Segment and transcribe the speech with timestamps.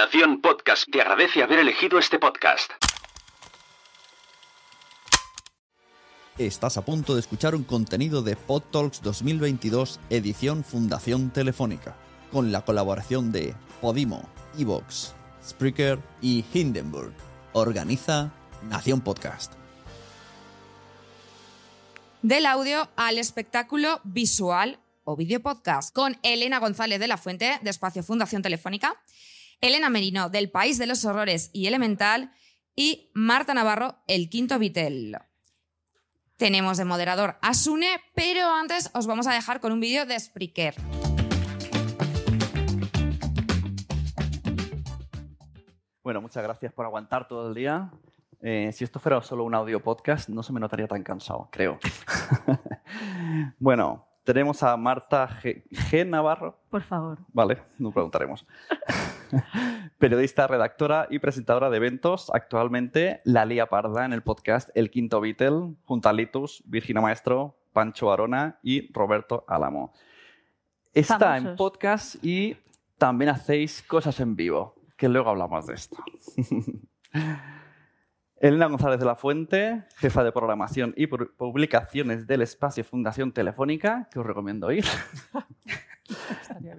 [0.00, 2.72] Nación Podcast te agradece haber elegido este podcast.
[6.38, 11.98] Estás a punto de escuchar un contenido de PodTalks 2022 edición Fundación Telefónica,
[12.32, 14.26] con la colaboración de Podimo,
[14.58, 15.14] Evox,
[15.46, 17.12] Spreaker y Hindenburg.
[17.52, 18.32] Organiza
[18.70, 19.52] Nación Podcast.
[22.22, 27.68] Del audio al espectáculo visual o video podcast con Elena González de la Fuente de
[27.68, 28.96] Espacio Fundación Telefónica,
[29.60, 32.32] Elena Merino del País de los Horrores y Elemental
[32.74, 35.18] y Marta Navarro, el quinto Vitel.
[36.36, 40.18] Tenemos de moderador a Sune, pero antes os vamos a dejar con un vídeo de
[40.18, 40.76] Spreaker.
[46.02, 47.90] Bueno, muchas gracias por aguantar todo el día.
[48.40, 51.78] Eh, si esto fuera solo un audio podcast, no se me notaría tan cansado, creo.
[53.58, 55.64] bueno, tenemos a Marta G.
[55.70, 56.06] G.
[56.06, 56.56] Navarro.
[56.70, 57.18] Por favor.
[57.32, 58.46] Vale, no preguntaremos.
[59.98, 62.30] Periodista, redactora y presentadora de eventos.
[62.32, 67.56] Actualmente la Lía Parda en el podcast El Quinto Beatle, junto a Litus, Virginia Maestro,
[67.72, 69.92] Pancho Arona y Roberto Álamo.
[70.94, 72.56] Está en podcast y
[72.98, 75.96] también hacéis cosas en vivo, que luego hablamos de esto.
[78.40, 84.08] Elena González de la Fuente, jefa de programación y pu- publicaciones del espacio Fundación Telefónica,
[84.10, 84.84] que os recomiendo ir.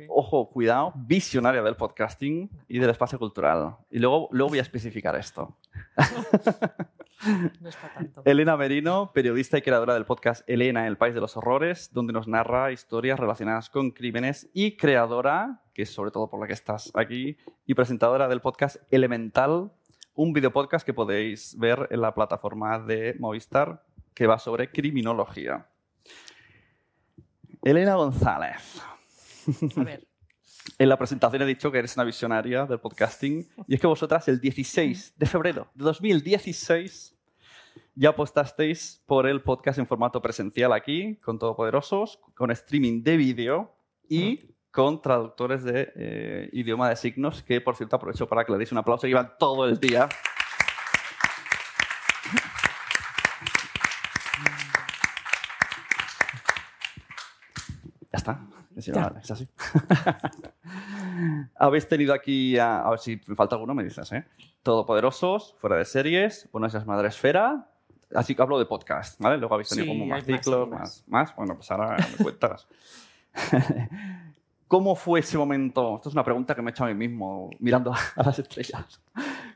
[0.09, 3.76] Ojo, cuidado, visionaria del podcasting y del espacio cultural.
[3.92, 5.56] Y luego, luego voy a especificar esto.
[7.62, 8.23] No es para tanto.
[8.26, 12.28] Elena Merino, periodista y creadora del podcast Elena, el País de los Horrores, donde nos
[12.28, 16.92] narra historias relacionadas con crímenes y creadora, que es sobre todo por la que estás
[16.95, 19.72] aquí, y presentadora del podcast Elemental,
[20.16, 25.67] un videopodcast que podéis ver en la plataforma de Movistar que va sobre criminología.
[27.64, 28.82] Elena González.
[29.78, 30.08] A ver.
[30.78, 34.28] En la presentación he dicho que eres una visionaria del podcasting y es que vosotras
[34.28, 37.16] el 16 de febrero de 2016
[37.95, 43.73] ya apostasteis por el podcast en formato presencial aquí, con Todopoderosos, con streaming de vídeo
[44.08, 48.58] y con traductores de eh, idioma de signos, que por cierto aprovecho para que le
[48.58, 50.08] deis un aplauso, llevan todo el día.
[58.11, 58.39] Ya está.
[58.76, 59.14] Es, Ya.
[59.21, 59.48] es así.
[61.55, 64.26] Habéis tenido aquí, a, a ver si me falta alguno, me dices, ¿eh?
[64.64, 67.67] Todopoderosos, fuera de series, bueno, esa es Madre Esfera.
[68.14, 69.38] Así que hablo de podcast, ¿vale?
[69.38, 70.80] Luego habéis tenido Sí, como más ciclos, más.
[70.80, 71.36] más, más.
[71.36, 72.67] Bueno, pues ahora me cuentas.
[74.71, 75.98] ¿Cómo fue ese momento?
[75.98, 79.02] Esto es una pregunta que me he hecho a mí mismo, mirando a las estrellas.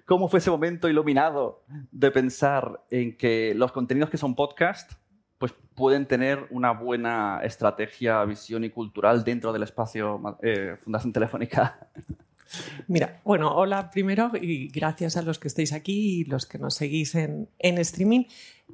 [0.06, 4.92] ¿Cómo fue ese momento iluminado de pensar en que los contenidos que son podcast
[5.38, 11.88] pues pueden tener una buena estrategia, visión y cultural dentro del espacio eh, Fundación Telefónica?
[12.90, 16.76] Mira, bueno, hola primero y gracias a los que estáis aquí y los que nos
[16.76, 18.26] seguís en, en streaming.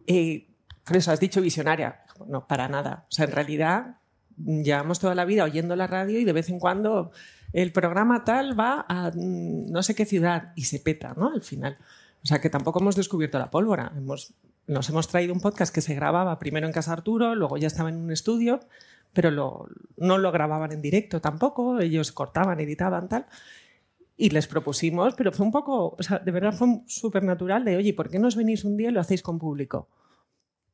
[0.08, 0.48] Eh,
[0.84, 2.02] por eso has dicho visionaria.
[2.26, 3.06] No, para nada.
[3.10, 4.01] O sea, en realidad
[4.46, 7.12] llevamos toda la vida oyendo la radio y de vez en cuando
[7.54, 11.30] el programa tal va a mm, no sé qué ciudad y se peta, ¿no?
[11.34, 11.78] Al final.
[12.24, 13.92] O sea, que tampoco hemos descubierto la pólvora.
[13.96, 14.34] Hemos,
[14.68, 17.90] nos hemos traído un podcast que se grababa primero en Casa Arturo, luego ya estaba
[17.90, 18.60] en un estudio,
[19.14, 21.80] pero lo- no lo grababan en directo tampoco.
[21.80, 23.26] Ellos cortaban, editaban, tal
[24.18, 27.76] y les propusimos, pero fue un poco, o sea, de verdad fue súper natural de,
[27.78, 29.88] oye, ¿por qué no os venís un día y lo hacéis con público?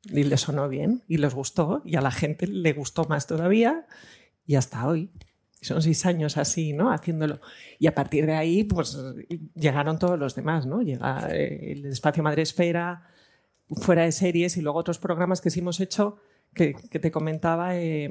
[0.09, 3.85] Y les sonó bien y les gustó y a la gente le gustó más todavía
[4.45, 5.11] y hasta hoy.
[5.61, 6.91] Son seis años así, ¿no?
[6.91, 7.41] Haciéndolo.
[7.79, 8.97] Y a partir de ahí, pues
[9.55, 10.81] llegaron todos los demás, ¿no?
[10.81, 13.07] Llega eh, el Espacio Madre Esfera,
[13.75, 16.19] fuera de series y luego otros programas que sí hemos hecho
[16.53, 18.09] que, que te comentaba eh,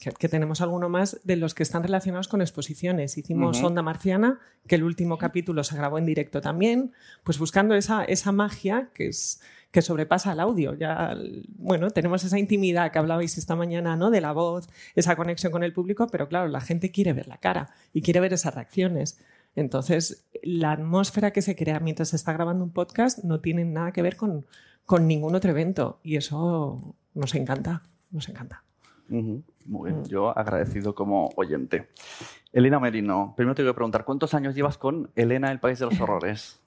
[0.00, 3.18] que, que tenemos alguno más de los que están relacionados con exposiciones.
[3.18, 3.66] Hicimos Ujú.
[3.66, 8.32] Onda Marciana, que el último capítulo se grabó en directo también, pues buscando esa, esa
[8.32, 9.40] magia que es
[9.74, 10.74] que sobrepasa el audio.
[10.74, 11.16] Ya,
[11.56, 14.12] bueno, tenemos esa intimidad que hablabais esta mañana, ¿no?
[14.12, 17.38] De la voz, esa conexión con el público, pero claro, la gente quiere ver la
[17.38, 19.18] cara y quiere ver esas reacciones.
[19.56, 23.90] Entonces, la atmósfera que se crea mientras se está grabando un podcast no tiene nada
[23.90, 24.46] que ver con,
[24.86, 27.82] con ningún otro evento y eso nos encanta,
[28.12, 28.62] nos encanta.
[29.08, 29.82] Muy Mm.
[29.84, 31.88] bien, yo agradecido como oyente.
[32.52, 35.86] Elena Merino, primero te voy a preguntar, ¿cuántos años llevas con Elena, el País de
[35.86, 36.60] los Horrores?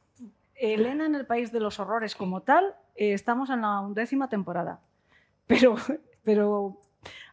[0.59, 4.79] Elena en el País de los Horrores como tal, eh, estamos en la undécima temporada.
[5.45, 5.75] Pero,
[6.23, 6.79] pero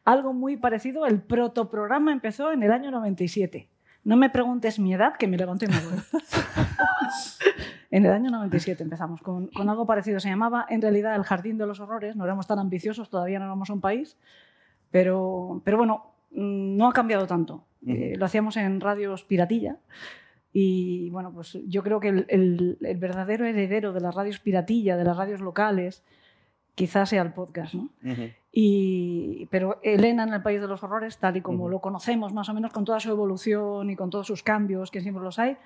[0.04, 3.68] algo muy parecido, el protoprograma empezó en el año 97.
[4.04, 5.98] No me preguntes mi edad, que me levanto y me voy.
[7.90, 10.20] en el año 97 empezamos con, con algo parecido.
[10.20, 12.14] Se llamaba en realidad El Jardín de los Horrores.
[12.14, 14.18] No éramos tan ambiciosos, todavía no éramos un país.
[14.90, 17.64] Pero, pero bueno, mm, no ha cambiado tanto.
[17.86, 19.78] Eh, lo hacíamos en radios piratilla.
[20.56, 24.96] Y bueno, pues yo creo que el, el- el verdadero heredero de las radios piratilla,
[24.96, 26.04] de las radios locales,
[26.76, 27.88] quizás sea el podcast, ¿no?
[28.52, 32.48] Y, pero Elena en el País de los Horrores, tal y como lo conocemos más
[32.48, 35.56] o menos con toda su evolución y con todos sus cambios, que siempre los hay,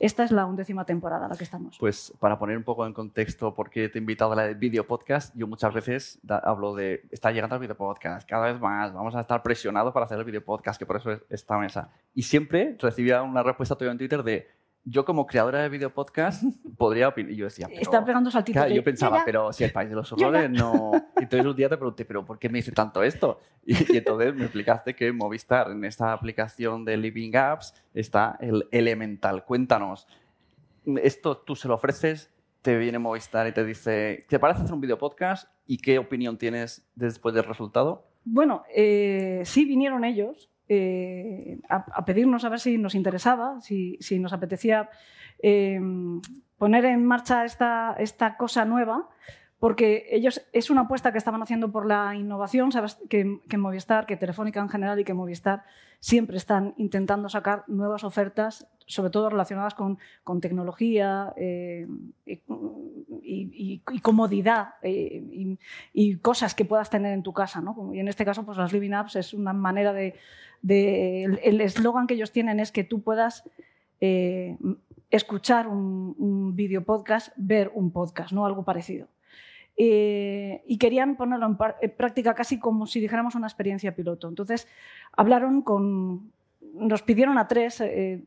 [0.00, 1.76] esta es la undécima temporada en la que estamos.
[1.78, 4.54] Pues para poner un poco en contexto por qué te he invitado a la de
[4.54, 8.92] video podcast, yo muchas veces hablo de, está llegando el video podcast, cada vez más,
[8.92, 11.90] vamos a estar presionados para hacer el video podcast, que por eso es esta mesa.
[12.14, 14.48] Y siempre recibía una respuesta tuya en Twitter de,
[14.88, 16.42] yo como creadora de video podcast
[16.76, 17.32] podría opinar.
[17.32, 17.80] Y yo decía, pero...
[17.80, 18.60] Está pegando saltitos.
[18.60, 20.92] Claro, yo pensaba, pero si el país de los horrores no.
[21.16, 23.40] Entonces un día te pregunté, ¿pero por qué me dice tanto esto?
[23.64, 28.66] Y, y entonces me explicaste que Movistar, en esta aplicación de Living Apps, está el
[28.70, 29.44] Elemental.
[29.44, 30.06] Cuéntanos,
[31.02, 32.32] esto tú se lo ofreces,
[32.62, 35.50] te viene Movistar y te dice, ¿te parece hacer un video podcast?
[35.66, 38.06] ¿Y qué opinión tienes después del resultado?
[38.24, 44.18] Bueno, eh, sí vinieron ellos eh, a, pedirnos a ver si nos interesaba, si, si
[44.18, 44.90] nos apetecía
[45.42, 45.80] eh,
[46.58, 49.08] poner en marcha esta, esta cosa nueva,
[49.58, 54.06] porque ellos es una apuesta que estaban haciendo por la innovación, sabes que, que Movistar,
[54.06, 55.64] que Telefónica en general y que Movistar
[56.00, 61.86] siempre están intentando sacar nuevas ofertas, sobre todo relacionadas con, con tecnología eh,
[63.22, 65.56] y, comodidad eh,
[65.92, 67.60] y, cosas que puedas tener en tu casa.
[67.60, 67.90] ¿no?
[67.94, 70.14] Y en este caso, pues las Living Apps es una manera de...
[70.66, 73.44] el- eslogan que ellos tienen es que tú puedas
[74.00, 74.56] eh,
[75.10, 78.46] escuchar un, video podcast, ver un podcast, ¿no?
[78.46, 79.06] algo parecido.
[79.76, 84.28] Y querían ponerlo en práctica casi como si dijéramos una experiencia piloto.
[84.28, 84.66] Entonces,
[85.12, 86.32] hablaron con...
[86.74, 88.22] Nos pidieron a tres eh,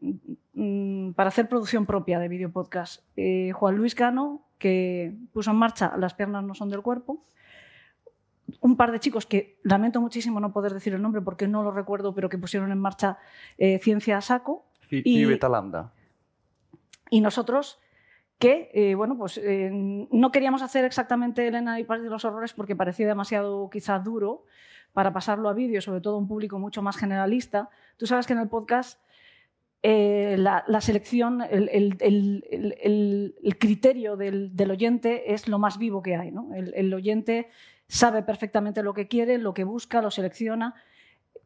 [0.54, 3.04] mm, para hacer producción propia de video podcast.
[3.16, 7.24] Eh, Juan Luis Cano, que puso en marcha Las piernas no son del cuerpo.
[8.60, 11.72] Un par de chicos que lamento muchísimo no poder decir el nombre porque no lo
[11.72, 13.18] recuerdo, pero que pusieron en marcha
[13.58, 14.66] eh, Ciencia a Saco.
[14.88, 15.94] Fifi Y- Betalanda.
[17.10, 17.80] Y nosotros
[18.40, 22.54] que, eh, bueno, pues eh, no queríamos hacer exactamente Elena y París de los Horrores
[22.54, 24.46] porque parecía demasiado quizá duro
[24.94, 27.70] para pasarlo a vídeo, sobre todo a un público mucho más generalista.
[27.98, 29.00] Tú sabes que en el podcast
[29.84, 31.98] eh, la, selección, el,
[33.60, 36.32] criterio del, del oyente es lo más vivo que hay.
[36.32, 36.50] ¿no?
[36.54, 37.50] El, oyente
[37.88, 40.76] sabe perfectamente lo que quiere, lo que busca, lo selecciona.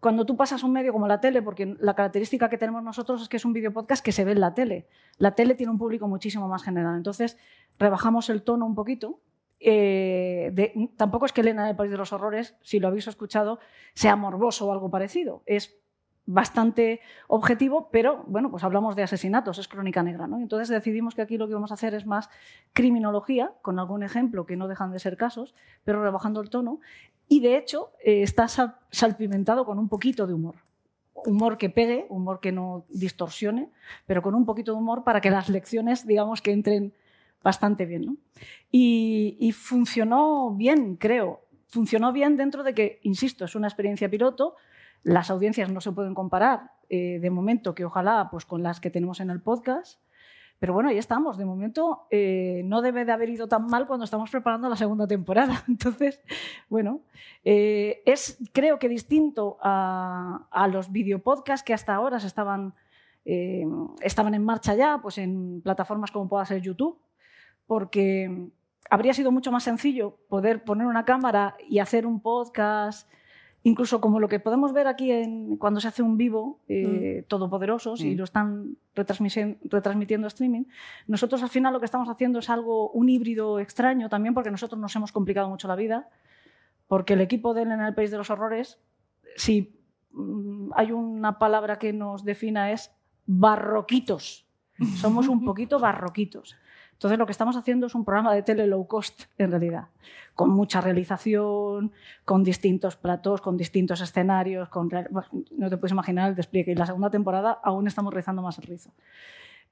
[0.02, 3.30] Cuando tú pasas un medio como la tele, porque la característica que tenemos nosotros es
[3.30, 4.88] que es un video podcast que se ve en la tele.
[5.18, 6.98] La tele tiene un público muchísimo más general.
[6.98, 7.38] Entonces,
[7.80, 9.20] rebajamos el tono un poquito.
[9.60, 10.54] Eh,
[10.98, 13.60] tampoco es que Elena del País de los Horrores, si lo habéis escuchado,
[13.94, 15.42] sea morboso o algo parecido.
[15.46, 15.78] Es
[16.28, 20.26] bastante objetivo, pero bueno, pues hablamos de asesinatos, es crónica negra.
[20.28, 20.40] ¿no?
[20.40, 22.30] Entonces decidimos que aquí lo que vamos a hacer es más
[22.74, 25.54] criminología, con algún ejemplo que no dejan de ser casos,
[25.84, 26.80] pero rebajando el tono.
[27.28, 30.56] Y de hecho eh, está sal- salpimentado con un poquito de humor.
[31.28, 33.70] Humor que pegue, humor que no distorsione,
[34.06, 36.94] pero con un poquito de humor para que las lecciones, digamos, que entren
[37.44, 38.06] bastante bien.
[38.06, 38.18] ¿no?
[38.72, 41.42] Y, funcionó bien, creo.
[41.68, 44.56] Funcionó bien dentro de que, insisto, es una experiencia piloto,
[45.04, 48.90] las audiencias no se pueden comparar eh, de momento que ojalá pues con las que
[48.90, 50.02] tenemos en el podcast.
[50.58, 51.38] Pero bueno, ahí estamos.
[51.38, 55.06] De momento eh, no debe de haber ido tan mal cuando estamos preparando la segunda
[55.06, 55.64] temporada.
[55.68, 56.22] Entonces,
[56.70, 57.02] bueno,
[57.44, 62.74] eh, es creo que distinto a, a los videopodcasts que hasta ahora se estaban,
[64.02, 66.98] estaban en marcha ya, pues en plataformas como pueda ser YouTube,
[67.68, 68.50] porque
[68.90, 73.10] habría sido mucho más sencillo poder poner una cámara y hacer un podcast
[73.64, 78.00] incluso como lo que podemos ver aquí en, cuando se hace un vivo, eh, todopoderosos,
[78.02, 78.18] y Mm.
[78.20, 80.66] lo están retransmitiendo a streaming,
[81.08, 84.80] nosotros al final lo que estamos haciendo es algo, un híbrido extraño también, porque nosotros
[84.80, 86.08] nos hemos complicado mucho la vida,
[86.88, 88.78] porque el equipo de Elena en el País de los Horrores,
[89.36, 89.76] si
[90.12, 92.96] mm, hay una palabra que nos defina es
[93.26, 94.46] barroquitos.
[94.98, 96.56] Somos un poquito barroquitos.
[96.96, 99.90] Entonces lo que estamos haciendo es un programa de tele low cost, en realidad,
[100.34, 101.92] con mucha realización,
[102.24, 104.90] con distintos platos, con distintos escenarios, con
[105.52, 106.72] no te puedes imaginar el despliegue.
[106.72, 108.92] Y la segunda temporada aún estamos rezando más el rizo.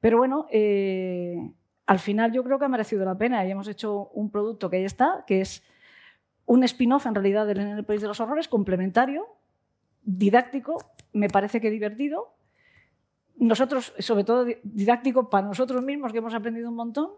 [0.01, 1.49] Pero bueno, eh,
[1.85, 4.77] al final yo creo que ha merecido la pena y hemos hecho un producto que
[4.77, 5.63] ahí está, que es
[6.45, 9.25] un spin-off en realidad del En el País de los Horrores, complementario,
[10.03, 10.77] didáctico,
[11.13, 12.33] me parece que divertido.
[13.43, 17.09] Nosotros, sobre todo di- didáctico para nosotros mismos, que hemos aprendido un montón,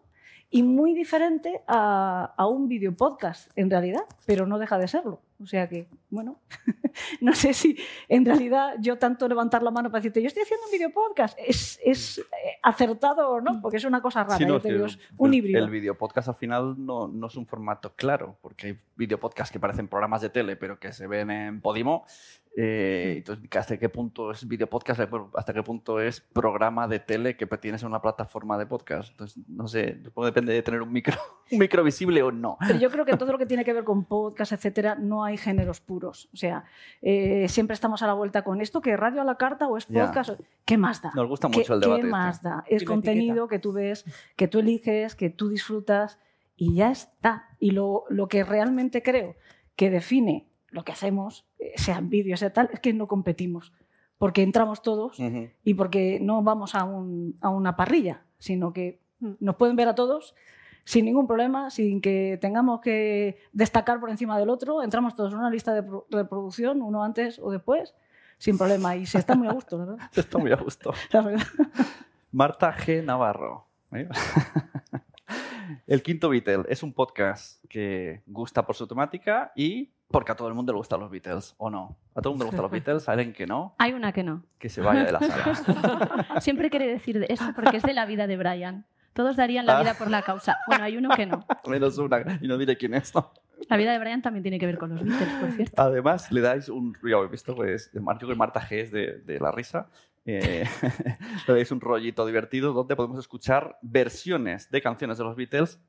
[0.50, 5.20] y muy diferente a, a un video podcast, en realidad, pero no deja de serlo.
[5.42, 6.39] O sea que, bueno,
[7.22, 7.77] no sé si
[8.08, 11.38] en realidad yo tanto levantar la mano para decirte, yo estoy haciendo un video podcast,
[11.46, 12.24] es, es eh,
[12.63, 14.38] acertado o no, porque es una cosa rara.
[14.38, 15.63] Sí, no, digo, es un el, híbrido.
[15.65, 19.51] El video podcast al final no, no es un formato claro, porque hay video podcast
[19.51, 22.06] que parecen programas de tele, pero que se ven en Podimo.
[22.58, 25.01] Eh, entonces, ¿hasta qué punto es video podcast?
[25.34, 29.12] ¿Hasta qué punto es programa de tele que tienes en una plataforma de podcast?
[29.12, 31.15] Entonces, no sé, depende de tener un micro,
[31.51, 32.58] un micro visible o no.
[32.65, 35.38] Pero yo creo que todo lo que tiene que ver con podcast, etcétera, no hay
[35.38, 36.29] géneros puros.
[36.34, 36.63] O sea,
[37.01, 39.86] eh, siempre estamos a la vuelta con esto, que radio a la carta o es
[39.86, 40.32] podcast.
[40.65, 41.12] ¿Qué más da?
[41.15, 42.01] Nos gusta ¿Qué- mucho el debate.
[42.01, 42.12] ¿Qué este.
[42.12, 42.63] más da?
[42.67, 44.05] Es contenido que tú ves,
[44.36, 46.20] que tú eliges, que tú disfrutas
[46.55, 47.48] y ya está.
[47.60, 49.36] Y lo, lo que realmente creo
[49.75, 53.74] que define lo que hacemos, eh, sea en vídeo, sea tal, es que no competimos.
[54.17, 55.17] Porque entramos todos
[55.63, 59.32] y porque no vamos a, un- a una parrilla, sino que Mm.
[59.39, 60.36] nos pueden ver a todos
[60.86, 64.82] sin ningún problema, sin que tengamos que destacar por encima del otro.
[64.84, 67.94] Entramos todos en una lista de pro- reproducción, uno antes o después,
[68.38, 68.96] sin problema.
[68.96, 69.98] Y se está muy a gusto, verdad.
[70.15, 70.94] Está muy a gusto.
[71.12, 71.46] La verdad.
[72.32, 73.04] Marta G.
[73.04, 73.65] Navarro.
[73.92, 74.08] ¿eh?
[75.88, 80.48] El Quinto Beatle es un podcast que gusta por su temática y porque a todo
[80.48, 81.98] el mundo le gustan los Beatles, ¿o no?
[82.13, 84.24] A todo el mundo le gustan los Beatles, a alguien que no, Hay una que
[84.24, 84.44] no.
[84.60, 86.39] que se vaya de la sala.
[86.42, 88.86] Siempre quiere decir eso porque es de la vida de Brian.
[89.15, 89.81] Todos darían la Ah.
[89.81, 90.57] vida por la causa.
[90.67, 91.43] Bueno, hay uno que no.
[91.67, 93.31] Menos una, y no diré quién es, ¿no?
[93.69, 95.81] La vida de Brian también tiene que ver con los Beatles, por cierto.
[95.81, 96.93] Además, le dais un...
[97.01, 98.81] Ya he visto, pues, creo que Marta G.
[98.81, 99.88] es de, de la risa.
[100.25, 100.65] Eh,
[101.48, 105.79] le dais un rollito divertido donde podemos escuchar versiones de canciones de los Beatles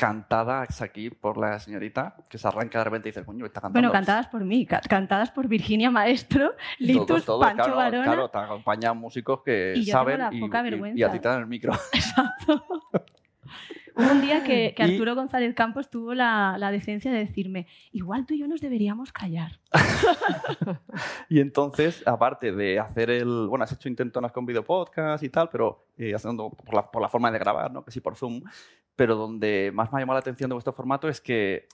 [0.00, 3.80] cantadas aquí por la señorita, que se arranca de repente y dice, coño, está cantando.
[3.88, 8.02] Bueno, cantadas por mí, ca- cantadas por Virginia Maestro, Litus, Todos, todos, Pancho claro.
[8.02, 11.28] Claro, te acompañan músicos que Y yo saben tengo la y, y- a ti te
[11.28, 11.72] dan el micro.
[11.92, 12.64] Exacto.
[13.96, 17.66] Hubo un día que, que Y- Arturo González Campos tuvo la, la decencia de decirme,
[17.92, 19.60] igual tú y yo nos deberíamos callar.
[21.28, 23.46] Y entonces, aparte de hacer el...
[23.48, 27.00] Bueno, has hecho intentonas con video podcast y tal, pero eh, haciendo por la, por
[27.02, 27.84] la forma de grabar, ¿no?
[27.84, 28.42] Que sí por Zoom.
[28.96, 31.68] Pero donde más me ha llamado la atención de vuestro formato es que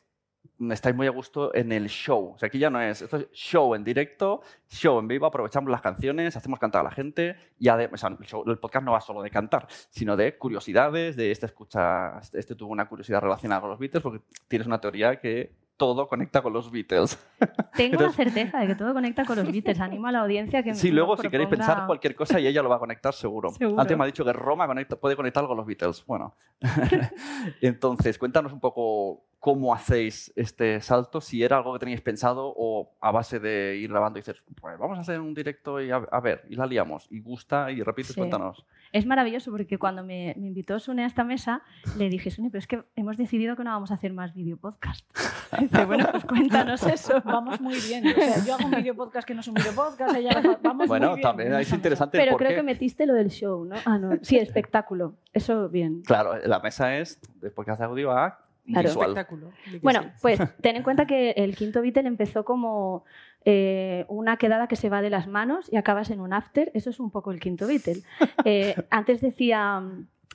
[0.71, 2.33] estáis muy a gusto en el show.
[2.35, 3.03] O sea, aquí ya no es...
[3.03, 6.91] Esto es show en directo, show en vivo, aprovechamos las canciones, hacemos cantar a la
[6.91, 7.69] gente y.
[7.69, 11.47] O el, show- el podcast no va solo de cantar, sino de curiosidades, de este
[11.47, 12.19] escucha...
[12.33, 16.43] Este tuvo una curiosidad relacionada con los Beatles porque tienes una teoría que todo conecta
[16.43, 17.19] con los Beatles.
[17.77, 19.79] Tengo la certeza de que todo conecta con los Beatles.
[19.81, 22.69] Animo a la audiencia que Sí, luego si queréis pensar cualquier cosa y ella lo
[22.69, 23.51] va a conectar seguro.
[23.51, 23.81] Seguro.
[23.81, 26.05] Antes me ha dicho que Roma conecta- puede conectar con los Beatles.
[26.07, 26.35] Bueno,
[27.61, 32.91] entonces cuéntanos un poco cómo hacéis este salto, si era algo que teníais pensado o
[33.01, 35.97] a base de ir grabando y dices, pues vamos a hacer un directo y a,
[35.97, 38.21] a ver, y la liamos, y gusta y repites, Sí.
[38.21, 38.65] cuéntanos.
[38.93, 41.63] Es maravilloso porque cuando me, me invitó Sune a esta mesa,
[41.99, 44.57] le dije, Sune, pero es que hemos decidido que no vamos a hacer más video
[44.57, 45.07] podcast.
[45.61, 47.21] Dice, bueno, pues cuéntanos eso.
[47.25, 48.07] Vamos muy bien.
[48.07, 50.89] O sea, yo hago un video podcast que no es un video podcast, ella vamos
[50.89, 51.23] Bueno, muy bien.
[51.29, 53.77] también es interesante Pero porque, creo que metiste lo del show, ¿no?
[53.85, 54.19] Ah, no.
[54.23, 55.15] Sí, espectáculo.
[55.33, 56.03] Eso bien.
[56.03, 58.89] claro, la mesa es, después que hace audio, a Claro.
[58.89, 59.11] visual.
[59.11, 59.51] Espectáculo.
[59.81, 60.09] Bueno, sí.
[60.21, 63.05] pues ten en cuenta que el quinto Beatle empezó como
[63.49, 66.73] eh, una quedada que se va de las manos y acabas en un after.
[66.75, 68.03] Eso es un poco el quinto Beatle.
[68.45, 69.83] Eh, antes decía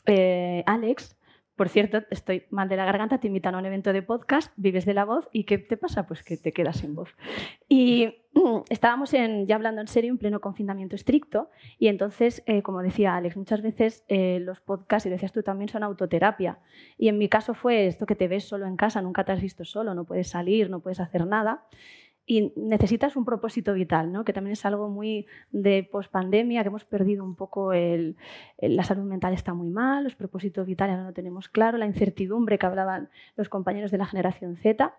[0.05, 1.17] eh, Alex,
[1.61, 4.83] por cierto, estoy mal de la garganta, te invitan a un evento de podcast, vives
[4.83, 6.07] de la voz y ¿qué te pasa?
[6.07, 7.15] Pues que te quedas sin voz.
[7.69, 8.15] Y
[8.69, 13.15] estábamos en, ya hablando en serio en pleno confinamiento estricto y entonces, eh, como decía
[13.15, 16.57] Alex, muchas veces eh, los podcasts, y lo decías tú también, son autoterapia.
[16.97, 19.41] Y en mi caso fue esto que te ves solo en casa, nunca te has
[19.41, 21.65] visto solo, no puedes salir, no puedes hacer nada.
[22.25, 24.23] Y necesitas un propósito vital, ¿no?
[24.23, 28.15] que también es algo muy de pospandemia, que hemos perdido un poco el,
[28.57, 31.85] el- la salud mental está muy mal, los propósitos vitales no lo tenemos claro, la
[31.87, 34.95] incertidumbre que hablaban los compañeros de la generación Z.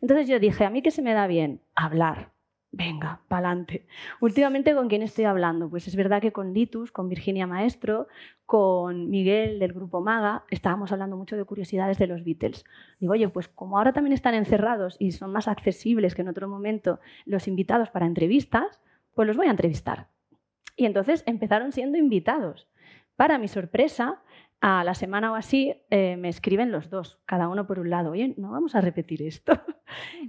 [0.00, 2.30] Entonces yo dije, a mí que se me da bien hablar.
[2.72, 3.84] Venga, pa'lante.
[4.20, 5.68] Últimamente, ¿con quién estoy hablando?
[5.68, 8.06] Pues es verdad que con Litus, con Virginia Maestro,
[8.46, 12.64] con Miguel del grupo Maga, estábamos hablando mucho de curiosidades de los Beatles.
[13.00, 16.48] Digo, oye, pues como ahora también están encerrados y son más accesibles que en otro
[16.48, 18.80] momento los invitados para entrevistas,
[19.14, 20.06] pues los voy a entrevistar.
[20.76, 22.68] Y entonces empezaron siendo invitados.
[23.16, 24.22] Para mi sorpresa,
[24.60, 28.10] a la semana o así eh, me escriben los dos, cada uno por un lado.
[28.10, 29.52] Oye, no vamos a repetir esto.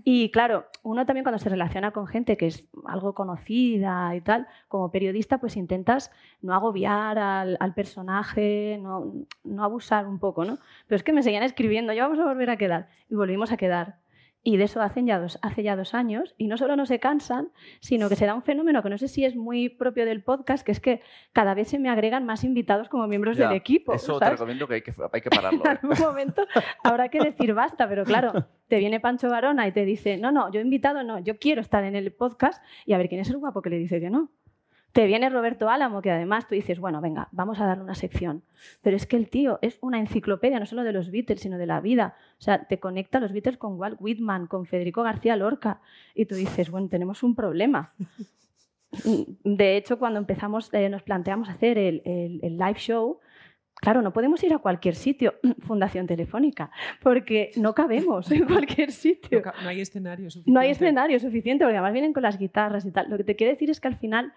[0.03, 4.47] Y claro, uno también cuando se relaciona con gente que es algo conocida y tal,
[4.67, 6.11] como periodista, pues intentas
[6.41, 10.57] no agobiar al, al personaje, no, no abusar un poco, ¿no?
[10.87, 12.87] Pero es que me seguían escribiendo, ya vamos a volver a quedar.
[13.09, 14.00] Y volvimos a quedar.
[14.43, 16.33] Y de eso hacen ya dos, hace ya dos años.
[16.37, 19.07] Y no solo no se cansan, sino que se da un fenómeno que no sé
[19.07, 22.43] si es muy propio del podcast, que es que cada vez se me agregan más
[22.43, 23.93] invitados como miembros Ya, del equipo.
[23.93, 25.61] Eso te recomiendo que hay que, hay que pararlo.
[25.63, 25.79] en ¿eh?
[25.81, 26.43] algún momento
[26.83, 28.33] habrá que decir basta, pero claro,
[28.67, 31.61] te viene Pancho Varona y te dice, no, no, yo he invitado, no, yo quiero
[31.61, 34.09] estar en el podcast y a ver quién es el guapo que le dice que
[34.09, 34.31] no.
[34.93, 38.43] Te viene Roberto Álamo, que además tú dices, bueno, venga, vamos a darle una sección.
[38.81, 41.65] Pero es que el tío es una enciclopedia, no solo de los Beatles, sino de
[41.65, 42.15] la vida.
[42.37, 45.79] O sea, te conecta a los Beatles con Walt Whitman, con Federico García Lorca.
[46.13, 47.93] Y tú dices, bueno, tenemos un problema.
[49.45, 53.19] De hecho, cuando empezamos, eh, nos planteamos hacer el, el- el live show,
[53.75, 56.69] claro, no podemos ir a cualquier sitio, Fundación Telefónica,
[57.01, 59.41] porque no cabemos en cualquier sitio.
[59.45, 60.51] No, no hay escenario suficiente.
[60.51, 63.09] No hay escenario suficiente, porque además vienen con las guitarras y tal.
[63.09, 64.33] Lo que te quiero decir es que al final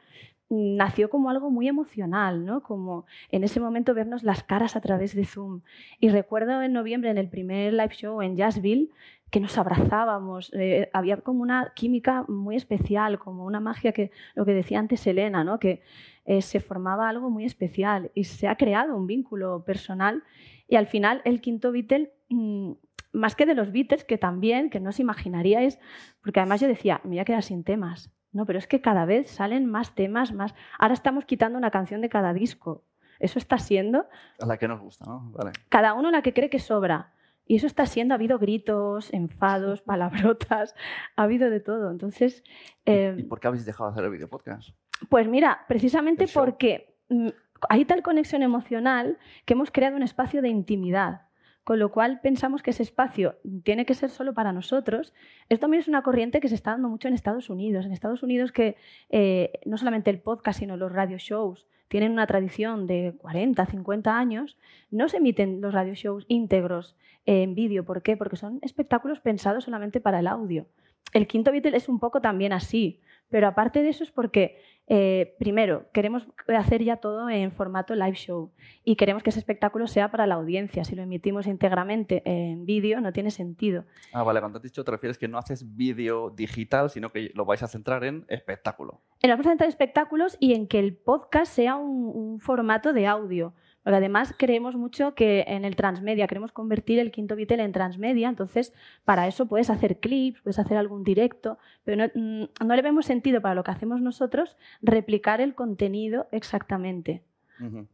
[0.54, 2.62] nació como algo muy emocional, ¿no?
[2.62, 5.62] Como en ese momento vernos las caras a través de Zoom.
[6.00, 8.90] Y recuerdo en noviembre, en el primer live show en Jazzville,
[9.30, 14.44] que nos abrazábamos, eh, había como una química muy especial, como una magia que, lo
[14.44, 15.58] que decía antes Elena, ¿no?
[15.58, 15.82] que
[16.24, 20.22] eh, se formaba algo muy especial y se ha creado un vínculo personal
[20.68, 22.72] y al final el quinto Beatle, mm,
[23.12, 25.78] más que de los Beatles, que también, que no os imaginaríais,
[26.22, 28.10] porque además yo decía, me voy a quedar sin temas.
[28.34, 30.54] No, pero es que cada vez salen más temas, más.
[30.78, 32.84] Ahora estamos quitando una canción de cada disco.
[33.20, 34.06] Eso está siendo
[34.40, 35.30] A la que nos gusta, ¿no?
[35.32, 35.52] Vale.
[35.68, 37.12] cada uno la que cree que sobra.
[37.46, 40.74] Y eso está siendo, ha habido gritos, enfados, palabrotas,
[41.16, 41.90] ha habido de todo.
[41.90, 42.42] Entonces,
[42.86, 44.70] eh, ¿Y por qué habéis dejado de hacer el video podcast?
[45.08, 47.28] pues mira, precisamente porque mm,
[47.68, 51.22] hay tal conexión emocional que hemos creado un espacio de intimidad,
[51.64, 55.14] con lo cual pensamos que ese espacio tiene que ser solo para nosotros.
[55.48, 57.86] Esto también es una corriente que se está dando mucho en Estados Unidos.
[57.86, 58.76] En Estados Unidos que
[59.08, 64.18] eh, no solamente el podcast, sino los radio shows tienen una tradición de 40, 50
[64.18, 64.58] años,
[64.90, 67.84] no se emiten los radio shows íntegros en vídeo.
[67.84, 68.16] ¿Por qué?
[68.16, 70.66] Porque son espectáculos pensados solamente para el audio.
[71.12, 73.00] El quinto Beatle es un poco también así,
[73.34, 76.24] pero aparte de eso es porque eh, primero, queremos
[76.56, 78.52] hacer ya todo en formato live show
[78.84, 80.84] y queremos que ese espectáculo sea para la audiencia.
[80.84, 83.86] Si lo emitimos íntegramente en vídeo, no tiene sentido.
[84.12, 87.44] Ah, vale, cuando has dicho te refieres que no haces vídeo digital, sino que lo
[87.44, 89.00] vais a centrar en espectáculo.
[89.20, 93.52] En la presentar espectáculos y en que el podcast sea un, un formato de audio.
[93.84, 98.28] Porque además creemos mucho que en el transmedia, queremos convertir el quinto Beatle en transmedia,
[98.30, 98.72] entonces
[99.04, 103.04] para eso puedes hacer clips, puedes hacer algún directo, pero no, mm, no le vemos
[103.04, 107.22] sentido para lo que hacemos nosotros replicar el contenido exactamente.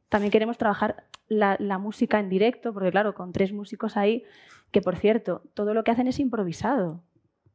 [0.09, 4.25] También queremos trabajar la, la música en directo, porque claro, con tres músicos ahí,
[4.71, 7.03] que por cierto, todo lo que hacen es improvisado,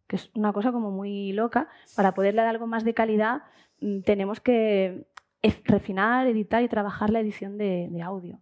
[0.08, 1.68] que es una cosa como muy loca.
[1.96, 3.44] Para poderle dar algo más de calidad,
[3.82, 5.06] mm, tenemos que
[5.46, 8.40] eh, refinar, editar y trabajar la edición de, audio.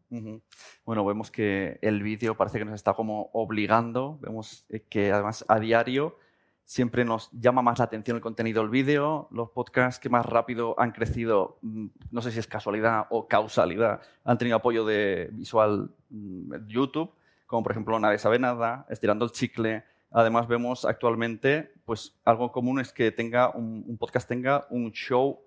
[0.85, 4.19] Bueno, vemos que el vídeo parece que nos está como obligando.
[4.21, 6.17] Vemos eh, que además a diario
[6.63, 9.27] siempre nos llama más la atención el contenido del vídeo.
[9.31, 14.01] Los podcasts que más rápido han crecido, mm, no sé si es casualidad o causalidad,
[14.23, 17.11] han tenido apoyo de visual mm, YouTube,
[17.45, 19.83] como por ejemplo Nadie sabe nada, Estirando el chicle.
[20.09, 25.41] Además vemos actualmente, pues algo común es que tenga un podcast tenga un show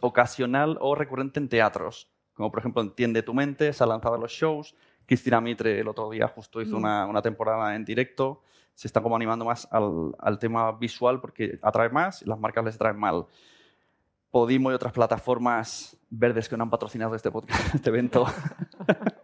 [0.00, 4.18] ocasional o recurrente en teatros como por ejemplo Entiende tu mente, se ha lanzado a
[4.18, 4.74] los shows.
[5.06, 6.78] Cristina Mitre el otro día justo hizo Mm.
[6.80, 8.42] una, una temporada en directo.
[8.74, 12.64] Se está como animando más al, al tema visual porque atrae más y las marcas
[12.64, 13.26] les atraen mal.
[14.32, 18.26] Podimo y otras plataformas verdes que no han patrocinado este podcast, este evento,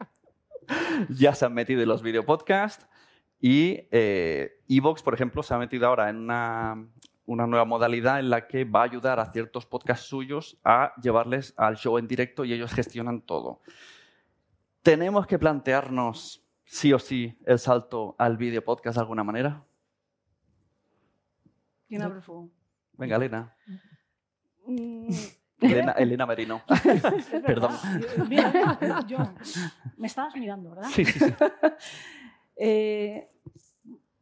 [1.09, 2.87] ya se han metido en los videopodcasts.
[3.41, 6.87] Y eh, Evox, por ejemplo, se ha metido ahora en una,
[7.31, 11.55] una nueva modalidad en la que va a ayudar a ciertos podcasts suyos a llevarles
[11.57, 13.61] al show en directo y ellos gestionan todo.
[14.83, 19.63] ¿Tenemos que plantearnos sí o sí el salto al video podcast de alguna manera?
[21.87, 22.51] ¿Quién abre fuego?
[22.95, 23.55] Venga, Elena.
[24.67, 25.11] Mm,
[25.61, 26.63] Elena, Elena Merino.
[27.47, 27.75] Perdón.
[28.29, 29.19] mira, yo,
[29.97, 30.89] me estabas mirando, ¿verdad?
[30.91, 31.35] Sí, sí, sí.
[32.63, 33.31] Eh,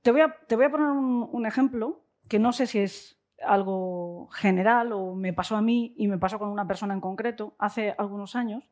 [0.00, 3.18] te, voy a, te voy a poner un, un ejemplo que no sé si es
[3.44, 7.54] algo general o me pasó a mí y me pasó con una persona en concreto
[7.58, 8.64] hace algunos años.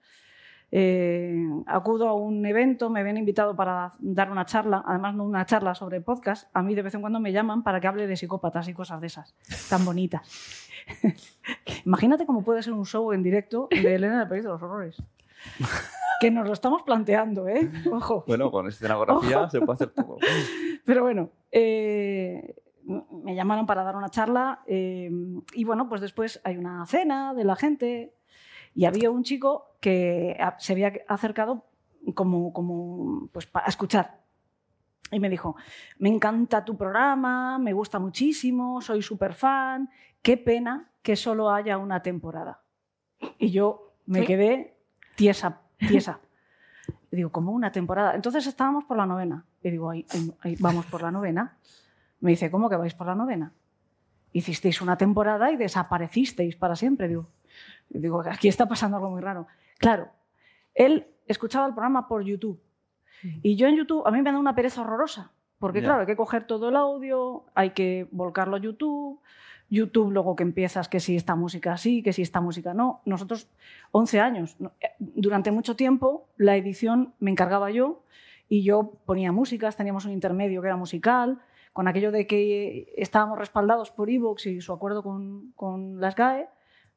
[0.73, 5.47] Eh, acudo a un evento, me habían invitado para dar una charla, además no una
[5.47, 8.17] charla sobre podcast, a mí de vez en cuando me llaman para que hable de
[8.17, 9.35] psicópatas y cosas de esas,
[9.71, 10.69] tan bonitas.
[11.87, 14.97] Imagínate cómo puede ser un show en directo de Elena del País de los Horrores.
[16.21, 17.71] Que nos lo estamos planteando, ¿eh?
[17.93, 18.25] Ojo.
[18.27, 20.17] Bueno, con escenografía se puede hacer todo.
[20.85, 22.55] Pero bueno, eh,
[22.87, 25.11] me llamaron para dar una charla eh,
[25.55, 28.15] y bueno, pues después hay una cena de la gente
[28.75, 31.65] y había un chico que a- se había acercado
[32.15, 34.21] como, como pues, para escuchar.
[35.11, 35.57] y me dijo,
[35.99, 39.89] me encanta tu programa, me gusta muchísimo, soy súper fan,
[40.23, 42.61] qué pena que solo haya una temporada.
[43.39, 44.27] Y yo me Sí.
[44.27, 44.77] quedé
[45.15, 46.21] tiesa, tiesa.
[47.13, 48.15] Y digo, ¿cómo una temporada?
[48.17, 49.45] Entonces estábamos por la novena.
[49.63, 51.57] Y digo, ahí, ahí- ahí vamos por la novena.
[52.21, 53.53] Me dice, ¿cómo que vais por la novena?
[54.33, 57.09] Hicisteis una temporada y desaparecisteis para siempre.
[57.09, 57.29] Digo,
[57.89, 59.47] digo, aquí está pasando algo muy raro.
[59.79, 60.09] Claro,
[60.75, 62.61] él escuchaba el programa por YouTube.
[63.43, 65.33] Y yo en YouTube, a mí me da una pereza horrorosa.
[65.59, 69.21] Porque, claro, hay que coger todo el audio, hay que volcarlo a YouTube.
[69.69, 73.01] YouTube, luego que empiezas, que si esta música sí, que si esta música no.
[73.05, 73.49] Nosotros,
[73.91, 74.57] 11 años.
[74.81, 78.03] eh, Durante mucho tiempo, la edición me encargaba yo
[78.49, 81.41] y yo ponía músicas, teníamos un intermedio que era musical,
[81.77, 86.49] con aquello de que estábamos respaldados por Evox y su acuerdo con, con las GAE.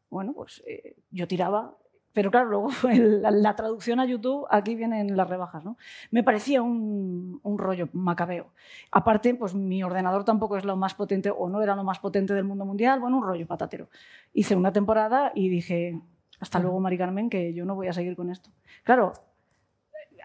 [0.09, 1.75] Bueno, pues eh, yo tiraba.
[2.13, 5.75] Pero claro, luego el- la, la traducción a YouTube, aquí vienen las rebajas, ¿no?
[6.11, 8.47] Me parecía un, un rollo macabeo.
[8.89, 12.33] Aparte, pues mi ordenador tampoco es lo más potente, o no era lo más potente
[12.33, 13.89] del mundo mundial, bueno, un rollo patatero.
[14.33, 15.99] Hice una temporada y dije,
[16.39, 18.49] hasta luego, Mari Carmen, que yo no voy a seguir con esto.
[18.83, 19.11] Claro,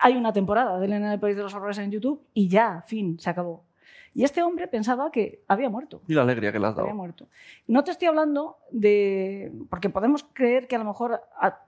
[0.00, 3.18] hay una temporada de Elena del País de los Horrores en YouTube y ya, fin,
[3.18, 3.64] se acabó.
[4.16, 6.96] Y este hombre pensaba que había muerto Y la alegría que le has había dado.
[6.96, 7.27] muerto.
[7.66, 9.50] No te estoy hablando de.
[9.68, 11.66] Porque podemos creer que a lo mejor a-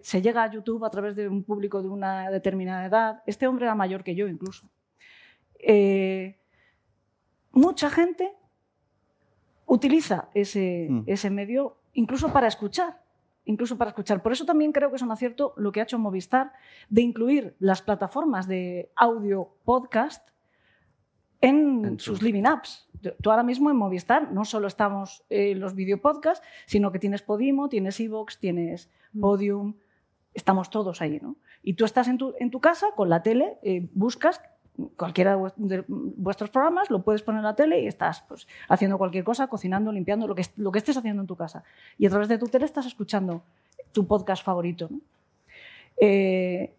[0.00, 3.22] se llega a YouTube a través de un público de una determinada edad.
[3.26, 4.68] Este hombre era mayor que yo, incluso.
[5.58, 6.38] Eh,
[7.52, 8.32] mucha gente
[9.66, 11.02] utiliza ese, Mm.
[11.06, 13.02] ese medio incluso para escuchar.
[13.46, 14.22] Incluso para escuchar.
[14.22, 16.52] Por eso también creo que es un acierto lo que ha hecho Movistar
[16.88, 20.26] de incluir las plataformas de audio podcast
[21.48, 22.88] en, En sus living apps.
[23.20, 27.68] Tú ahora mismo en Movistar no solo estamos en los videopodcasts, sino que tienes Podimo,
[27.68, 28.88] tienes Evox, tienes
[29.20, 29.74] Podium,
[30.32, 31.36] estamos todos ahí, ¿no?
[31.62, 34.40] Y tú estás en tu, en tu casa con la tele, eh, buscas
[34.96, 38.48] cualquiera de vues- de vuestros programas, lo puedes poner en la tele y estás pues,
[38.68, 41.62] haciendo cualquier cosa, cocinando, limpiando, lo que, lo que estés haciendo en tu casa.
[41.98, 43.42] Y a través de tu tele estás escuchando
[43.92, 44.88] tu podcast favorito.
[44.90, 44.98] ¿no?
[46.00, 46.72] Eh,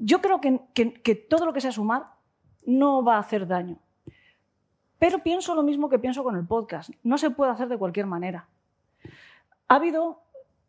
[0.00, 2.06] yo creo que, que- que todo lo que sea sumar
[2.68, 3.78] no va a hacer daño.
[4.98, 6.90] Pero pienso lo mismo que pienso con el podcast.
[7.02, 8.46] No se puede hacer de cualquier manera.
[9.68, 10.20] Ha habido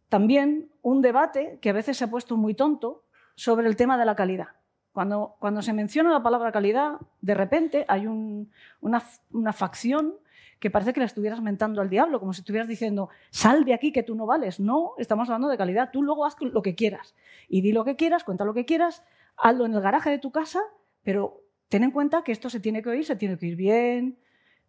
[0.07, 3.03] también un debate que a veces se ha puesto muy tonto
[3.35, 4.47] sobre el tema de la calidad.
[4.93, 10.15] Cuando, cuando se menciona la palabra calidad, de repente hay un- una, una facción
[10.59, 13.91] que parece que le estuvieras mentando al diablo, como si estuvieras diciendo, sal de aquí
[13.91, 14.59] que tú no vales.
[14.59, 15.89] No, estamos hablando de calidad.
[15.91, 17.15] Tú luego haz lo que quieras.
[17.47, 19.03] Y di lo que quieras, cuenta lo que quieras,
[19.37, 20.59] hazlo en el garaje de tu casa,
[21.03, 24.19] pero ten en cuenta que esto se tiene que oír, se tiene que oír bien.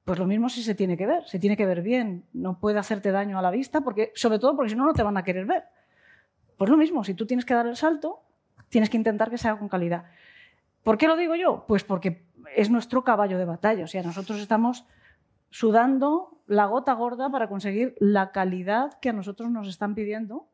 [0.05, 2.25] Pues lo mismo si se tiene que ver, se tiene que ver bien.
[2.33, 5.03] No puede hacerte daño a la vista, porque, sobre todo porque si no, no te
[5.03, 5.65] van a querer ver.
[6.57, 8.23] Pues lo mismo, si tú tienes que dar el salto,
[8.69, 10.05] tienes que intentar que sea con calidad.
[10.83, 11.65] ¿Por qué lo digo yo?
[11.67, 13.85] Pues porque es nuestro caballo de batalla.
[13.85, 14.87] O sea, nosotros estamos
[15.51, 20.50] sudando la gota gorda para conseguir la calidad que a nosotros nos están pidiendo,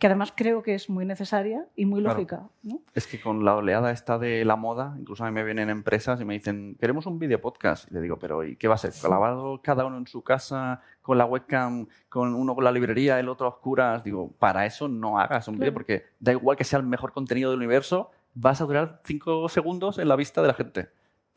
[0.00, 2.14] Que además creo que es muy necesaria y muy Claro.
[2.16, 2.48] lógica.
[2.64, 2.80] ¿no?
[2.92, 6.20] Es que con la oleada esta de la moda, incluso a mí me vienen empresas
[6.20, 7.88] y me dicen, queremos un video podcast.
[7.90, 8.92] Y le digo, pero ¿y qué va a ser?
[9.02, 13.28] ¿Grabado cada uno en su casa con la webcam, con uno con la librería, el
[13.28, 14.02] otro a oscuras?
[14.02, 15.74] Digo, para eso no hagas un vídeo Claro.
[15.74, 19.98] porque da igual que sea el mejor contenido del universo, vas a durar cinco segundos
[19.98, 20.88] en la vista de la gente.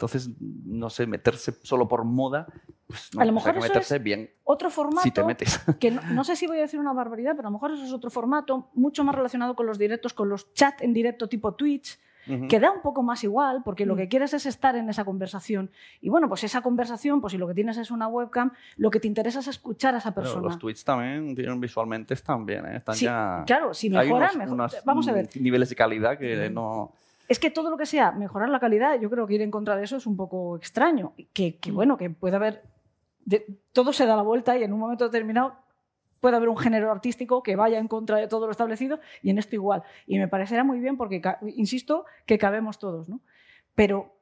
[0.05, 2.47] Entonces, no sé, meterse solo por moda,
[2.87, 5.23] pues no, A lo mejor hay que eso meterse es bien Otro formato si te
[5.23, 5.59] metes.
[5.79, 7.83] que no, no sé si voy a decir una barbaridad, pero a lo mejor eso
[7.83, 11.53] es otro formato mucho más relacionado con los directos, con los chats en directo tipo
[11.53, 12.47] Twitch, Ujú.
[12.47, 13.97] que da un poco más igual, porque lo Mm.
[13.97, 15.71] que quieres es estar en esa conversación.
[15.99, 18.99] Y bueno, pues esa conversación, pues si lo que tienes es una webcam, lo que
[19.01, 20.47] te interesa es escuchar a esa Pero persona.
[20.47, 22.77] los tweets también tienen visualmente están bien, ¿eh?
[22.77, 23.43] están Sí, ya...
[23.45, 24.53] Claro, si hay mejora, unos- mejor.
[24.53, 25.29] unos, Vamos a ver.
[25.35, 26.93] niveles de calidad que no...
[27.27, 29.75] Es que todo lo que sea mejorar la calidad, yo creo que ir en contra
[29.75, 31.13] de eso es un poco extraño.
[31.33, 32.63] Que, que, bueno, que puede haber.
[33.25, 35.55] de- todo se da la vuelta y en un momento determinado
[36.19, 39.37] puede haber un género artístico que vaya en contra de todo lo establecido y en
[39.39, 39.83] esto igual.
[40.07, 41.21] Y me parecerá muy bien porque,
[41.55, 43.19] insisto, que cabemos todos, ¿no?
[43.75, 44.15] Pero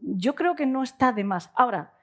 [0.00, 1.50] yo creo que no está de más.
[1.54, 1.94] Ahora,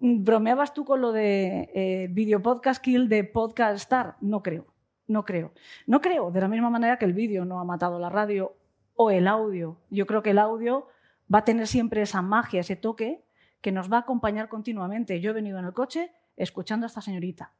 [0.00, 4.16] bromeabas tú con lo de eh, video podcast kill de podcast star.
[4.20, 4.66] No creo,
[5.06, 5.52] no creo.
[5.86, 8.54] No creo, de la misma manera que el vídeo no ha matado la radio
[8.94, 9.76] o el audio.
[9.90, 10.88] Yo creo que el audio
[11.32, 13.24] va a tener siempre esa magia, ese toque
[13.60, 15.20] que nos va a acompañar continuamente.
[15.20, 17.52] Yo he venido en el coche escuchando a esta señorita.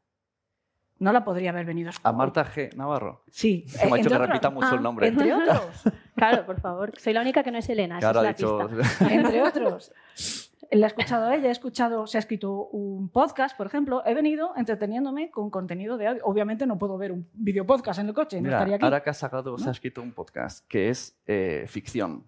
[0.99, 2.73] No la podría haber venido A Marta G.
[2.77, 3.25] Navarro.
[3.31, 5.09] Sí, Se me ha entre dicho que otros- repita mucho Ah, el nombre.
[5.09, 5.83] Entre otros,
[6.14, 6.92] Claro, por favor.
[6.99, 7.99] Soy la única que no es Elena.
[7.99, 8.68] esa Claro, ha es dicho...
[8.68, 9.09] pista.
[9.12, 9.92] entre otros.
[10.70, 14.03] La he escuchado a ella, he escuchado, se ha escrito un podcast, por ejemplo.
[14.07, 16.22] He venido entreteniéndome con contenido de audio.
[16.24, 18.85] Obviamente no puedo ver un video podcast en el coche, no Mira, estaría aquí.
[18.85, 22.24] ahora que has sacado, se ha escrito un podcast que es eh, ficción.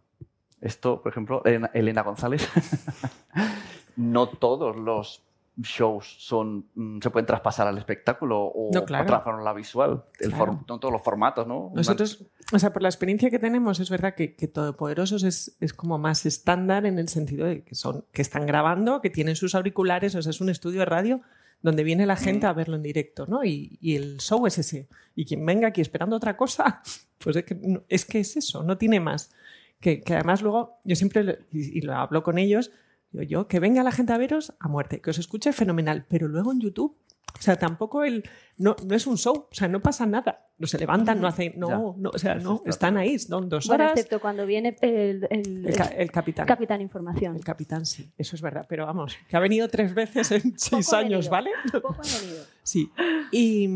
[0.60, 2.48] Esto, por ejemplo, Elena, Elena González,
[3.96, 5.22] no todos los
[5.58, 9.14] shows son, mm, se pueden traspasar al espectáculo o No, claro.
[9.24, 10.04] a la visual.
[10.20, 10.52] El Claro.
[10.52, 11.70] form- no todos los formatos, ¿no?
[11.74, 15.72] Nosotros, o sea, por la experiencia que tenemos, es verdad que, que Todopoderosos es, es
[15.72, 19.54] como más estándar en el sentido de que, son, que están grabando, que tienen sus
[19.54, 21.20] auriculares, o sea, es un estudio de radio
[21.62, 23.42] donde viene la gente a verlo en directo, ¿no?
[23.42, 24.88] Y, y el show es ese.
[25.16, 26.82] Y quien venga aquí esperando otra cosa,
[27.18, 29.32] pues es que, no- es, que es eso, no tiene más.
[29.80, 32.70] Que, que además luego, yo siempre, lo- y, y lo hablo con ellos,
[33.10, 36.28] digo yo, que venga la gente a veros a muerte, que os escuche fenomenal, pero
[36.28, 36.96] luego en YouTube,
[37.38, 38.24] o sea, tampoco el,
[38.58, 40.42] no, no es un show, o sea, no pasa nada.
[40.58, 43.66] No se levantan, no hacen, no, no, o sea, no, está están ahí, son dos
[43.66, 43.96] Bueno, horas.
[43.98, 46.46] excepto cuando viene el, el- El, ca- el el capitán.
[46.46, 47.36] capitán información.
[47.36, 50.90] El capitán sí, eso es verdad, pero vamos, que ha venido tres veces en seis
[50.94, 51.30] ha años, venido.
[51.30, 51.50] ¿vale?
[51.82, 52.42] Poco han venido.
[52.62, 52.90] Sí.
[53.32, 53.68] Y,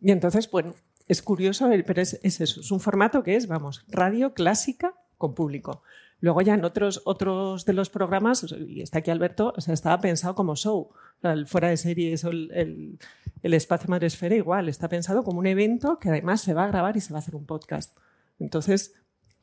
[0.00, 0.74] y entonces, bueno,
[1.08, 4.94] es curioso, el- pero es, es eso, es un formato que es, vamos, radio clásica
[5.18, 5.82] con público.
[6.20, 10.00] Luego ya en otros, otros de los programas, y está aquí Alberto, o sea, estaba
[10.00, 10.88] pensado como show.
[10.90, 12.98] O sea, el fuera de series o el, el,
[13.42, 16.96] el espacio Madresfera igual, está pensado como un evento que además se va a grabar
[16.96, 17.96] y se va a hacer un podcast.
[18.38, 18.94] Entonces,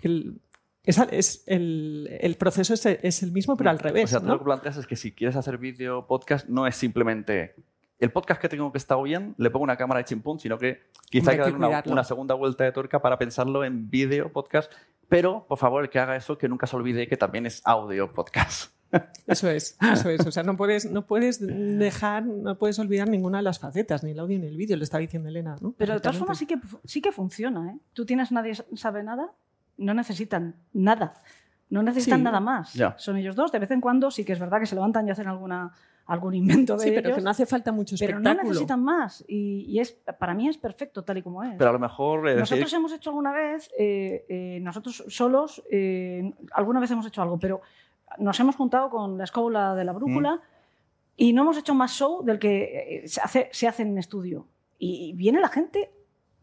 [0.01, 0.41] el,
[0.83, 4.05] es, es- el, el proceso es, es el mismo, pero al revés.
[4.05, 4.33] O sea, tú ¿no?
[4.33, 7.55] lo que planteas es que si quieres hacer vídeo podcast, no es simplemente
[8.03, 10.81] el podcast que tengo que está bien, le pongo una cámara de chimpún, sino que
[11.09, 14.71] quizá hay que darle una, segunda vuelta de tuerca para pensarlo en vídeo podcast.
[15.07, 18.11] Pero, por favor, el que haga eso, que nunca se olvide que también es audio
[18.11, 18.73] podcast.
[19.25, 20.27] Eso es, eso es.
[20.27, 24.11] O sea, no puedes, no puedes dejar, no puedes olvidar ninguna de las facetas, ni
[24.11, 25.55] el audio ni el vídeo, le estaba diciendo Elena.
[25.61, 25.73] ¿no?
[25.75, 27.71] Pero de todas formas sí que, sí que funciona.
[27.71, 27.79] ¿eh?
[27.93, 29.31] Tú tienes nadie sabe nada,
[29.77, 31.15] no necesitan nada.
[31.71, 32.23] No necesitan Sí.
[32.23, 32.73] nada más.
[32.75, 32.93] Ya.
[32.99, 33.51] Son ellos dos.
[33.51, 35.73] De vez en cuando sí que es verdad que se levantan y hacen alguna,
[36.05, 37.17] algún invento de Sí, pero ellos.
[37.17, 38.43] que no hace falta mucho pero espectáculo.
[38.43, 39.23] no necesitan más.
[39.27, 41.55] Y, y es, para mí es perfecto tal y como es.
[41.57, 42.27] Pero a lo mejor...
[42.27, 47.05] eh, Nosotros decir- hemos hecho alguna vez, eh, eh, nosotros solos, eh, alguna vez hemos
[47.05, 47.61] hecho algo, pero
[48.17, 50.41] nos hemos juntado con la escóbula de la brújula
[51.15, 54.45] y no hemos hecho más show del que eh, se hace, se hace en estudio.
[54.79, 55.89] Y, y viene la gente,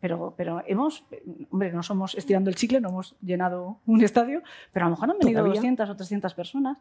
[0.00, 1.04] pero, pero hemos,
[1.50, 4.42] hombre, no somos estirando el chicle, no hemos llenado un estadio,
[4.72, 5.60] pero a lo mejor han venido Todavía.
[5.60, 6.78] 200 o 300 personas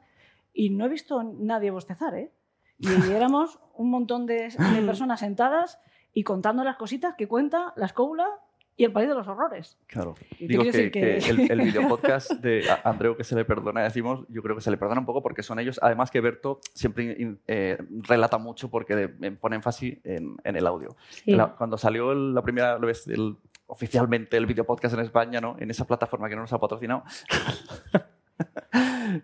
[0.54, 2.32] y no he visto nadie bostezar, ¿eh?
[3.08, 5.80] Y éramos un montón de, de personas sentadas
[6.14, 8.28] y contando las cositas que cuenta la escóbula
[8.76, 9.78] y el país de los horrores.
[9.88, 10.16] Claro.
[10.40, 13.84] Y Digo que, que- que el, el videopodcast de A- Andreu que se le perdona,
[13.84, 15.80] decimos, yo creo que se le perdona un poco porque son ellos.
[15.84, 19.10] Además que Berto siempre in- eh, relata mucho porque
[19.42, 20.96] pone énfasis en, en el audio.
[21.10, 21.32] Sí.
[21.32, 23.36] La- cuando salió el- la primera vez el-
[23.68, 25.56] oficialmente el videopodcast en España, ¿no?
[25.60, 27.04] en esa plataforma que no nos ha patrocinado,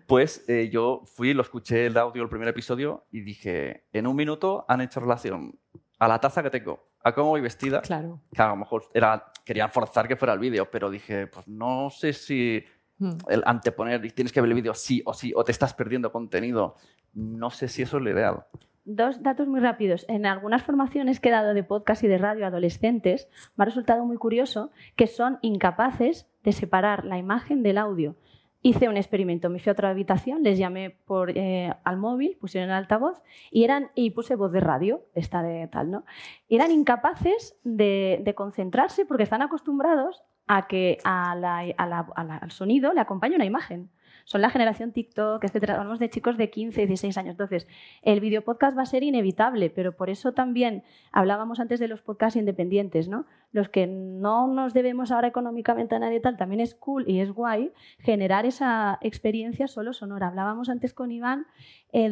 [0.06, 4.16] pues eh, yo fui, lo escuché el audio, el primer episodio, y dije, en un
[4.16, 5.58] minuto han hecho relación
[5.98, 8.20] a la taza que tengo, a cómo voy vestida, Claro.
[8.32, 11.90] que a lo mejor era, querían forzar que fuera el vídeo, pero dije, pues no
[11.90, 12.64] sé si
[12.98, 13.10] Mm.
[13.28, 16.10] el anteponer y tienes que ver el vídeo sí o sí, o te estás perdiendo
[16.10, 16.76] contenido,
[17.12, 18.46] no sé si eso es lo ideal.
[18.86, 20.06] Dos datos muy rápidos.
[20.08, 23.66] En algunas formaciones que he dado de podcast y de radio a adolescentes, me ha
[23.66, 28.14] resultado muy curioso que son incapaces de separar la imagen del audio.
[28.62, 32.70] Hice un experimento, me fui a otra habitación, les llamé por, eh, al móvil, pusieron
[32.70, 36.04] el altavoz y, eran, y puse voz de radio, esta de tal, ¿no?
[36.48, 43.44] Y eran incapaces de, concentrarse porque están acostumbrados a que al sonido le acompañe una
[43.44, 43.90] imagen.
[44.26, 45.74] Son la generación TikTok, etcétera.
[45.74, 47.30] Hablamos de chicos de 15, 16 años.
[47.30, 47.68] Entonces,
[48.02, 52.36] el videopodcast va a ser inevitable, pero por eso también hablábamos antes de los podcasts
[52.36, 53.26] independientes, ¿no?
[53.52, 57.30] Los que no nos debemos ahora económicamente a nadie tal, también es cool y es
[57.30, 60.26] guay generar esa experiencia solo sonora.
[60.26, 61.46] Hablábamos antes con Iván
[61.92, 62.10] eh,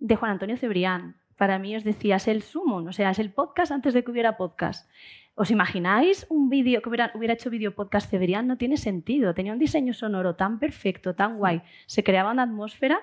[0.00, 1.14] de, Juan Antonio Cebrián.
[1.36, 4.10] Para mí os decía, es el sumo, o sea, es el podcast antes de que
[4.10, 4.90] hubiera podcast.
[5.38, 8.46] ¿Os imagináis un vídeo que hubiera, hubiera hecho vídeo podcast Cebrián?
[8.46, 9.34] No tiene sentido.
[9.34, 11.60] Tenía un diseño sonoro tan perfecto, tan guay.
[11.86, 12.98] Se creaba una atmósfera.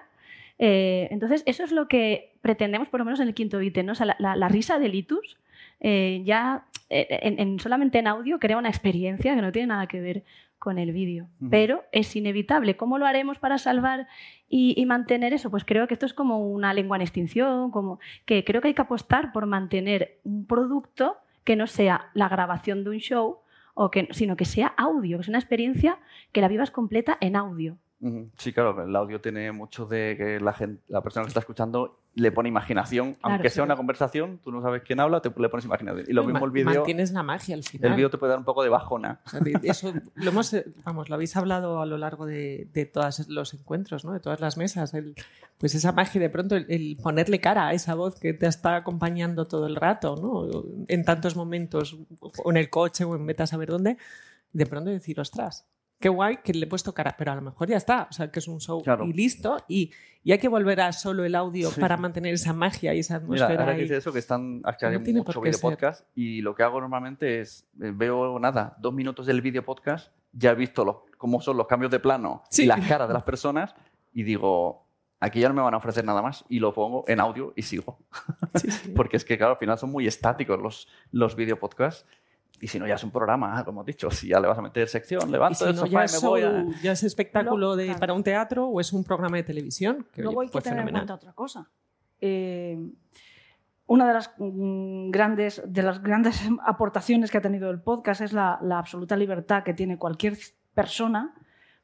[0.58, 3.86] Eh, entonces, eso es lo que pretendemos, por lo menos en el quinto ítem.
[3.86, 3.92] ¿no?
[3.92, 5.38] O sea, la, la- la risa de Litus
[5.80, 9.86] eh, ya eh, en- en- solamente en audio crea una experiencia que no tiene nada
[9.88, 10.24] que ver
[10.58, 11.28] con el vídeo.
[11.52, 12.78] Pero es inevitable.
[12.78, 14.08] ¿Cómo lo haremos para salvar
[14.50, 15.52] y, y mantener eso?
[15.52, 18.74] Pues creo que esto es como una lengua en extinción, como que creo que hay
[18.74, 23.40] que apostar por mantener un producto que no sea la grabación de un show,
[23.74, 26.00] o que, sino que sea audio, que es una experiencia
[26.32, 27.78] que la vivas completa en audio.
[28.38, 32.00] Sí, claro, el audio tiene mucho de que la, gente, la persona que está escuchando
[32.16, 35.50] le pone imaginación, Claro, aunque sea una conversación, tú no sabes quién habla, te le
[35.50, 36.06] pones imaginación.
[36.08, 37.90] Y lo mismo el vídeo, Mantienes la magia al final.
[37.92, 39.20] el vídeo te puede dar un poco de bajona.
[39.64, 44.06] Eso lo hemos, vamos, lo habéis hablado a lo largo de, de todos los encuentros,
[44.06, 44.14] ¿no?
[44.14, 44.94] de todas las mesas.
[44.94, 45.16] El-
[45.58, 48.76] pues esa magia, de pronto, el, el ponerle cara a esa voz que te está
[48.76, 50.64] acompañando todo el rato, ¿no?
[50.88, 51.98] en tantos momentos,
[52.44, 53.98] o en el coche o en vete a saber dónde,
[54.52, 55.66] de pronto decir, ostras,
[56.04, 58.30] qué guay que le he puesto cara, pero a lo mejor ya está, o sea,
[58.30, 59.06] que es un show Claro.
[59.06, 59.90] y listo, y,
[60.22, 61.80] y hay que volver a solo el audio Sí.
[61.80, 63.64] para mantener esa magia y esa Mira, atmosfera.
[63.64, 66.82] ahora que eso, que están hay No tiene mucho video podcast y lo que hago
[66.82, 71.40] normalmente es, eh, veo nada, dos minutos del video podcast, ya he visto los, cómo
[71.40, 72.64] son los cambios de plano Sí.
[72.64, 73.74] y las caras de las personas
[74.14, 74.86] y digo,
[75.22, 77.62] aquí ya no me van a ofrecer nada más y lo pongo en audio y
[77.62, 77.98] sigo.
[78.56, 78.90] Sí, sí.
[78.96, 82.06] Porque es que, claro, al final son muy estáticos los, los video podcasts.
[82.62, 84.10] Y si no, ya es un programa, como hemos dicho.
[84.10, 86.24] Si ya le vas a meter sección, levanto si del no, sofá ya, y es
[86.24, 86.66] me voy a...
[86.82, 88.00] ya es espectáculo No, de, claro.
[88.00, 90.08] para un teatro o es un programa de televisión.
[90.14, 91.70] Que, Luego oye, hay que fue tener en cuenta otra cosa.
[92.22, 92.78] Eh,
[93.86, 98.34] una de las, mm, grandes, de las grandes aportaciones que ha tenido el podcast es
[98.34, 100.38] la, la absoluta libertad que tiene cualquier
[100.74, 101.36] persona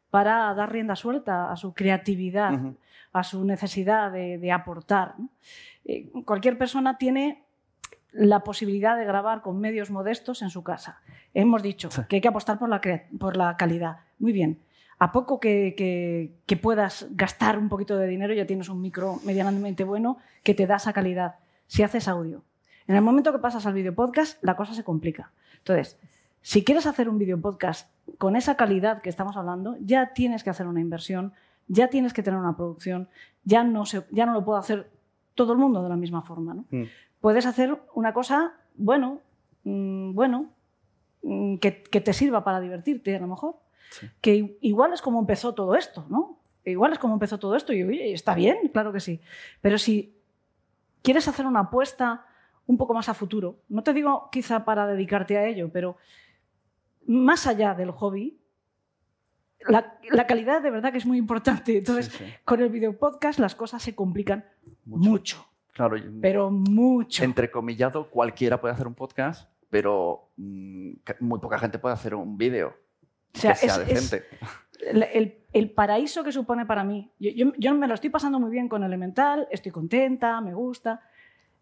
[0.10, 2.54] para dar rienda suelta a su creatividad,
[3.12, 5.16] a su necesidad de, de aportar.
[5.20, 5.30] ¿no?
[5.86, 7.46] Eh, cualquier persona tiene
[8.12, 11.02] la posibilidad de grabar con medios modestos en su casa.
[11.34, 13.98] Hemos dicho que hay que apostar por la, crea- por la calidad.
[14.18, 14.60] Muy bien.
[14.98, 19.20] A poco que, que- que puedas gastar un poquito de dinero, ya tienes un micro
[19.24, 21.36] medianamente bueno que te da esa calidad.
[21.68, 22.44] Si haces audio.
[22.88, 25.32] En el momento que pasas al video podcast, la cosa se complica.
[25.60, 25.98] Entonces,
[26.42, 30.50] si quieres hacer un video podcast con esa calidad que estamos hablando, ya tienes que
[30.50, 31.34] hacer una inversión,
[31.68, 33.08] ya tienes que tener una producción,
[33.44, 34.90] ya no, se, ya no lo puede hacer
[35.36, 36.56] todo el mundo de la misma forma.
[36.56, 36.66] ¿no?
[36.72, 36.84] Mm.
[37.22, 39.20] Puedes hacer una cosa, bueno,
[39.64, 40.50] mm, bueno,
[41.24, 43.56] mm, que, que te sirva para divertirte a lo mejor.
[43.92, 44.08] Sí.
[44.22, 46.38] Que igual es como empezó todo esto, ¿no?
[46.66, 49.20] Igual es como empezó todo esto y oye, está bien, claro que sí.
[49.62, 50.16] Pero si
[51.02, 52.26] quieres hacer una apuesta
[52.68, 55.98] un poco más a futuro, no te digo quizá para dedicarte a ello, pero
[57.08, 58.38] más allá del hobby,
[59.68, 61.78] la, la calidad de verdad que es muy importante.
[61.80, 62.32] Entonces, Sí, sí.
[62.46, 64.46] con el video podcast las cosas se complican
[64.86, 65.10] Mucho.
[65.10, 67.24] mucho, Claro, y- pero mucho.
[67.24, 72.74] entrecomillado, cualquiera puede hacer un podcast, pero mm, muy poca gente puede hacer un vídeo
[73.36, 74.26] O sea, que sea es- decente.
[74.82, 77.12] el, el- el paraíso que supone para mí.
[77.20, 81.02] Yo, yo- yo me lo estoy pasando muy bien con Elemental, estoy contenta, me gusta.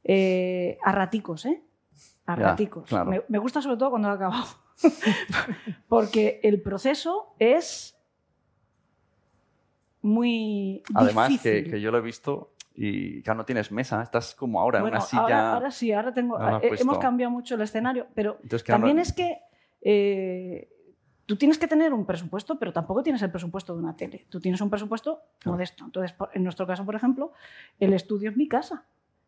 [0.04, 1.62] Eh, a raticos, ¿eh?
[2.26, 2.88] A Ya, raticos.
[2.89, 3.10] claro.
[3.12, 4.46] Me, me gusta sobre todo cuando he acabado.
[5.88, 7.98] Porque el proceso es
[10.02, 11.72] muy Además, que, difícil.
[11.72, 15.02] que yo lo he visto y ya no tienes mesa, estás como ahora Bueno, en
[15.02, 15.22] una silla.
[15.24, 16.38] ahora, ahora sí, ahora tengo.
[16.38, 19.40] Ahora eh, puesto- hemos cambiado mucho el escenario, pero Entonces, también ahora- es que
[19.82, 20.70] eh,
[21.26, 24.26] tú tienes que tener un presupuesto, pero tampoco tienes el presupuesto de una tele.
[24.30, 25.56] Tú tienes un presupuesto Claro.
[25.56, 25.86] modesto.
[25.86, 27.32] Entonces, en nuestro caso, por ejemplo,
[27.80, 28.86] el estudio es mi casa.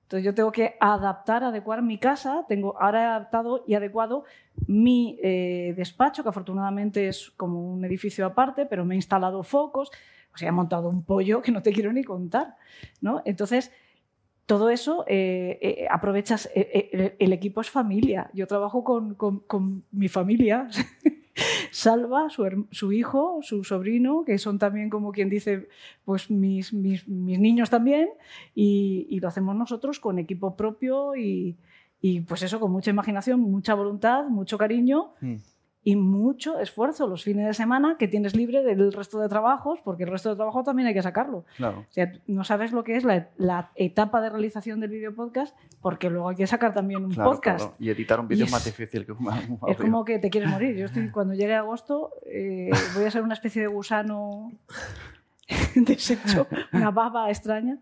[0.10, 2.44] Entonces yo tengo que adaptar, adecuar mi casa.
[2.48, 4.24] Tengo ahora adaptado y adecuado
[4.66, 9.92] mi eh, despacho, que afortunadamente es como un edificio aparte, pero me he instalado focos.
[10.34, 12.56] O sea, he montado un pollo que no te quiero ni contar.
[13.02, 13.22] ¿no?
[13.24, 13.72] Entonces,
[14.48, 18.32] todo eso eh, eh, aprovechas, eh, eh, el, el equipo es familia.
[18.34, 20.68] Yo trabajo con, con- con mi familia.
[21.72, 25.68] Salva, su, hijo, su sobrino, que son también como quien dice,
[26.06, 28.10] pues mis, mis, mis niños también,
[28.56, 31.58] y, y lo hacemos nosotros con equipo propio y,
[32.02, 35.36] y, pues eso, con mucha imaginación, mucha voluntad, mucho cariño Mm.
[35.84, 40.04] Y mucho esfuerzo los fines de semana que tienes libre del resto de trabajos, porque
[40.04, 41.46] el resto de trabajo también hay que sacarlo.
[41.58, 41.80] Claro.
[41.90, 45.56] O sea, no sabes lo que es la, la etapa de realización del video podcast,
[45.82, 47.60] porque luego hay que sacar también un Claro, podcast.
[47.60, 47.76] claro.
[47.80, 49.28] Y editar un vídeo es más es- difícil que un,
[49.68, 50.76] Es como que te quieres morir.
[50.76, 54.52] Yo estoy, cuando llegue agosto eh, voy a ser una especie de gusano
[55.76, 57.78] deshecho, una baba extraña.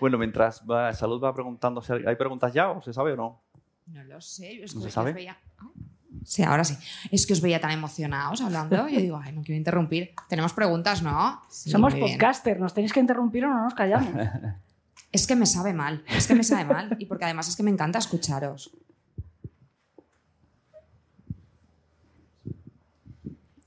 [0.00, 3.40] Bueno, mientras va, Salud va preguntando, si hay preguntas ya o se sabe o no.
[3.86, 4.62] No lo sé.
[4.62, 5.12] Es ¿No que se os sabe?
[5.12, 5.36] veía-
[6.28, 6.76] Sí, ahora sí.
[7.10, 8.86] Es que os veía tan emocionados hablando.
[8.86, 10.12] Yo digo, ay, no quiero interrumpir.
[10.28, 11.40] Tenemos preguntas, ¿no?
[11.48, 14.10] Sí, Somos podcaster, nos tenéis que interrumpir o no nos callamos.
[15.10, 16.04] Es que me sabe mal.
[16.06, 16.94] Es que me sabe mal.
[16.98, 18.76] Y porque además es que me encanta escucharos.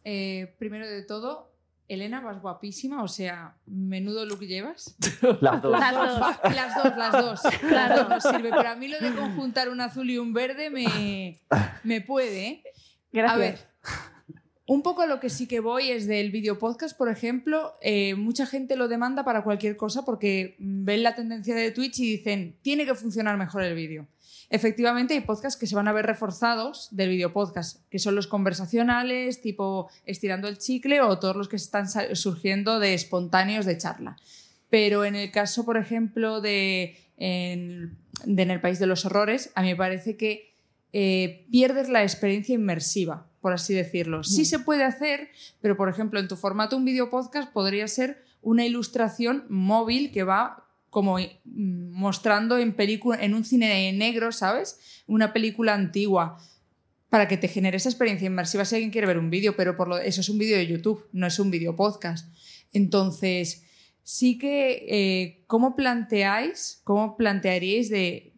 [0.03, 1.50] Eh, primero de todo,
[1.93, 4.95] Elena, vas guapísima, o sea, menudo look llevas.
[5.41, 5.79] Las dos.
[5.79, 6.19] Las dos.
[6.55, 7.43] Las dos, las dos.
[7.63, 8.09] Las Las dos dos.
[8.09, 8.49] nos sirve.
[8.49, 11.41] Pero a mí lo de conjuntar un azul y un verde me,
[11.83, 12.47] me puede.
[12.47, 12.63] ¿eh?
[13.11, 13.35] Gracias.
[13.35, 13.59] A ver,
[14.67, 18.45] un poco lo que sí que voy es del video podcast, por ejemplo, eh, mucha
[18.45, 22.85] gente lo demanda para cualquier cosa porque ven la tendencia de Twitch y dicen, tiene
[22.85, 24.07] que funcionar mejor el vídeo.
[24.53, 28.27] Efectivamente, hay podcasts que se van a ver reforzados del video podcast, que son los
[28.27, 34.17] conversacionales, tipo estirando el chicle o todos los que están surgiendo de espontáneos de charla.
[34.69, 39.51] Pero en el caso, por ejemplo, de en, de En el País de los Horrores,
[39.55, 40.53] a mí me parece que
[40.91, 44.25] eh, pierdes la experiencia inmersiva, por así decirlo.
[44.25, 45.29] Sí se puede hacer,
[45.61, 50.23] pero por ejemplo, en tu formato un video podcast podría ser una ilustración móvil que
[50.23, 55.03] va como mostrando en en un cine negro, ¿sabes?
[55.07, 56.37] Una película antigua.
[57.09, 59.89] para que te genere esa experiencia inmersiva si alguien quiere ver un vídeo, pero por
[59.89, 62.33] lo, eso es un vídeo de YouTube, no es un vídeo podcast.
[62.71, 63.65] Entonces,
[64.03, 68.33] sí que, eh, ¿cómo planteáis, cómo plantearíais de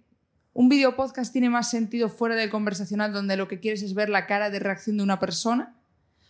[0.54, 4.10] un vídeo podcast tiene más sentido fuera del conversacional donde lo que quieres es ver
[4.10, 5.80] la cara de reacción de una persona?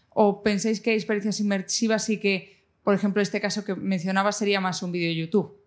[0.09, 4.59] ¿O pensáis que hay experiencias inmersivas y que, por ejemplo, este caso que mencionaba sería
[4.59, 5.62] más un vídeo de YouTube?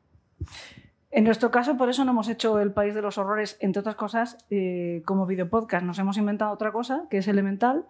[1.11, 3.97] En nuestro caso, por eso no hemos hecho El País de los Horrores, entre otras
[3.97, 5.85] cosas, eh, como videopodcast.
[5.85, 7.87] Nos hemos inventado otra cosa, que es Elemental,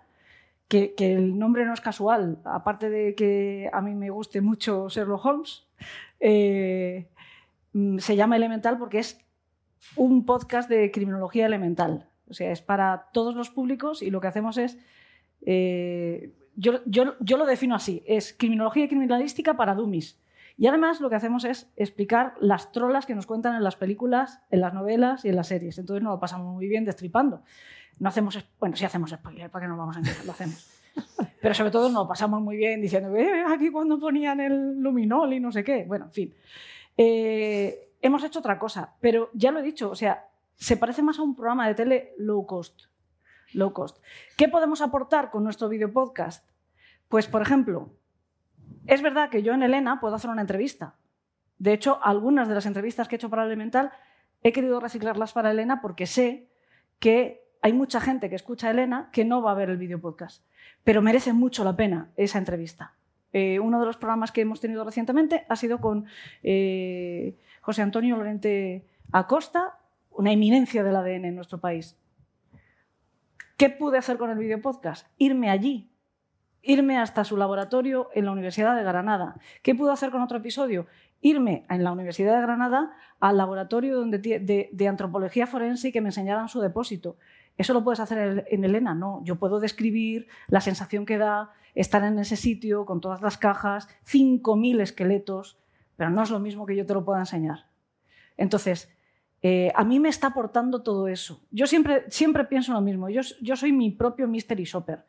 [0.69, 2.39] que, el nombre no es casual.
[2.45, 5.67] Aparte de que a mí me guste mucho Sherlock Holmes,
[6.21, 7.09] eh,
[7.99, 9.21] se llama Elemental porque es
[9.97, 12.09] un podcast de criminología elemental.
[12.29, 14.79] O sea, es para todos los públicos y lo que hacemos es...
[15.43, 20.19] Eh, yo, yo, lo defino así, es criminología criminalística para dummies.
[20.59, 24.41] Y además lo que hacemos es explicar las trolas que nos cuentan en las películas,
[24.51, 25.79] en las novelas y en las series.
[25.79, 27.43] Entonces nos lo pasamos muy bien destripando.
[27.99, 30.25] No hacemos, bueno, sí hacemos spoiler, ¿para qué nos vamos a engañar?
[30.25, 30.71] Lo hacemos.
[31.43, 35.33] Pero sobre todo nos lo pasamos muy bien diciendo, eh, aquí cuando ponían el luminol
[35.35, 35.85] y no sé qué.
[35.85, 36.35] Bueno, en fin.
[36.97, 41.19] Eh, hemos hecho otra cosa, pero ya lo he dicho, o sea, se parece más
[41.19, 42.85] a un programa de tele low cost.
[43.53, 43.99] Low cost.
[44.37, 46.49] ¿Qué podemos aportar con nuestro video podcast?
[47.09, 47.91] Pues, por ejemplo,
[48.87, 50.95] es verdad que yo en Elena puedo hacer una entrevista.
[51.59, 53.93] De hecho, algunas de las entrevistas que he hecho para Elemental
[54.43, 56.49] he querido reciclarlas para Elena porque sé
[56.99, 60.01] que hay mucha gente que escucha a Elena que no va a ver el video
[60.01, 60.45] podcast,
[60.85, 62.95] pero merece mucho la pena esa entrevista.
[63.33, 66.07] Eh, uno de los programas que hemos tenido recientemente ha sido con
[66.43, 69.79] eh, José Antonio Lorente Acosta,
[70.11, 71.97] una eminencia del ADN en nuestro país.
[73.57, 75.07] ¿Qué pude hacer con el video podcast?
[75.19, 75.91] Irme allí,
[76.67, 79.37] irme hasta su laboratorio en la Universidad de Granada.
[79.63, 80.87] ¿Qué pudo hacer con otro episodio?
[81.21, 86.09] Irme en la Universidad de Granada al laboratorio donde, de, antropología forense y que me
[86.09, 87.17] enseñaran su depósito.
[87.57, 89.23] Eso lo puedes hacer en Elena, no.
[89.25, 93.89] Yo puedo describir la sensación que da estar en ese sitio con todas las cajas,
[94.07, 95.59] 5.000 esqueletos,
[95.97, 97.67] pero no es lo mismo que yo te lo pueda enseñar.
[98.37, 98.93] Entonces,
[99.43, 101.41] eh, a mí me está aportando todo eso.
[101.51, 103.09] Yo siempre, siempre pienso lo mismo.
[103.09, 105.05] Yo, yo soy mi propio mystery shopper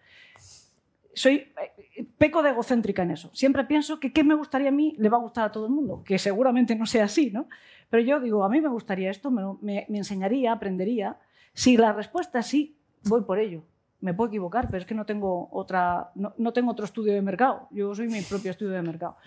[1.18, 1.52] soy
[1.96, 3.30] eh, peco de egocéntrica en eso.
[3.34, 5.72] Siempre pienso que qué me gustaría a mí le va a gustar a todo el
[5.72, 7.48] mundo, que seguramente no sea así, ¿no?
[7.90, 11.18] Pero yo digo, a mí me gustaría esto, me, me, enseñaría, aprendería.
[11.54, 13.64] Si la respuesta es sí, voy por ello.
[14.00, 17.22] Me puedo equivocar, pero es que no tengo, otra, no, no tengo otro estudio de
[17.22, 17.68] mercado.
[17.72, 19.18] Yo soy mi propio estudio de mercado.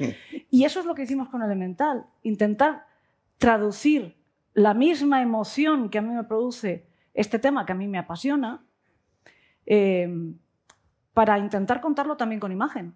[0.51, 2.87] Y eso es lo que hicimos con Elemental, intentar
[3.39, 4.17] traducir
[4.55, 8.63] la misma emoción que a mí me produce este tema que a mí me apasiona,
[9.67, 10.09] eh,
[11.15, 12.95] para intentar contarlo también con imagen.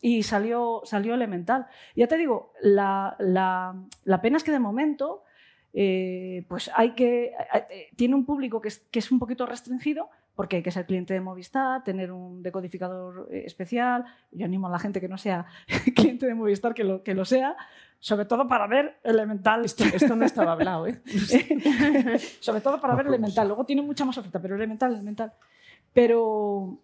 [0.00, 1.66] Y salió, salió elemental.
[1.94, 5.22] Ya te digo, la, la, pena es que de momento
[5.72, 7.32] eh, pues hay que,
[7.70, 10.86] eh, tiene un público que es, que es, un poquito restringido porque hay que ser
[10.86, 14.04] cliente de Movistar, tener un decodificador eh, especial.
[14.30, 15.46] Yo animo a la gente que no sea
[15.94, 17.56] cliente de Movistar que lo, que lo sea,
[17.98, 19.64] sobre todo para ver Elemental.
[19.64, 21.00] Esto, esto no estaba hablado, ¿eh?
[22.40, 23.46] sobre todo para ver Elemental.
[23.46, 25.32] Luego tiene mucha más oferta, pero Elemental, Elemental.
[25.92, 26.78] Pero,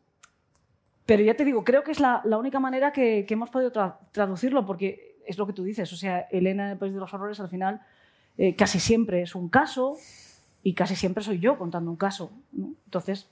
[1.07, 3.73] pero ya te digo, creo que es la, única manera que, hemos podido
[4.13, 5.93] traducirlo, porque es lo que tú dices.
[5.93, 7.81] O sea, Elena en el País de los Horrores al final
[8.37, 9.97] eh, casi siempre es un caso
[10.63, 12.31] y casi siempre soy yo contando un caso.
[12.55, 13.29] Entonces,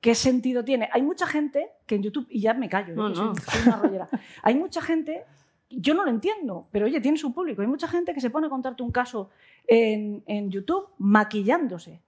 [0.00, 0.88] ¿qué sentido tiene?
[0.92, 3.14] Hay mucha gente que en YouTube, y ya me callo, ¿eh?
[3.14, 4.08] Soy, una rollera.
[4.42, 5.24] Hay mucha gente
[5.70, 7.62] yo no lo entiendo, pero oye, tiene su público.
[7.62, 9.30] Hay mucha gente que se pone a contarte un caso
[9.66, 12.00] en, en YouTube maquillándose.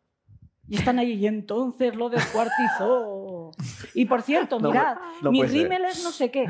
[0.73, 3.51] Y están ahí, y entonces lo descuartizó.
[3.93, 6.45] Y por cierto, mirad, mi rímel es no sé qué.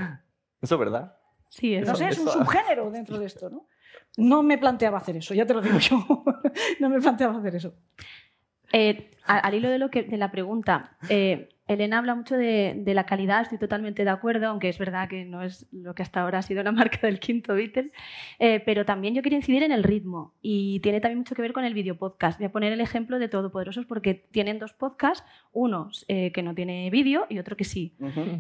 [0.60, 1.16] ¿Eso es verdad?
[1.48, 3.66] Sí, No sé, es un subgénero dentro de esto, ¿no?
[4.16, 6.06] No me planteaba hacer eso, ya te lo digo yo.
[6.78, 7.74] no me planteaba hacer eso.
[8.72, 13.06] Eh, al hilo de, lo que, de la pregunta, eh, Elena habla mucho de, la
[13.06, 16.38] calidad, estoy totalmente de acuerdo, aunque es verdad que no es lo que hasta ahora
[16.38, 17.92] ha sido la marca del quinto Beatle,
[18.38, 21.52] eh, pero también yo quería incidir en el ritmo y tiene también mucho que ver
[21.52, 22.38] con el video podcast.
[22.38, 26.54] Voy a poner el ejemplo de Todopoderosos porque tienen dos podcasts, uno eh, que no
[26.54, 27.94] tiene vídeo y otro que sí.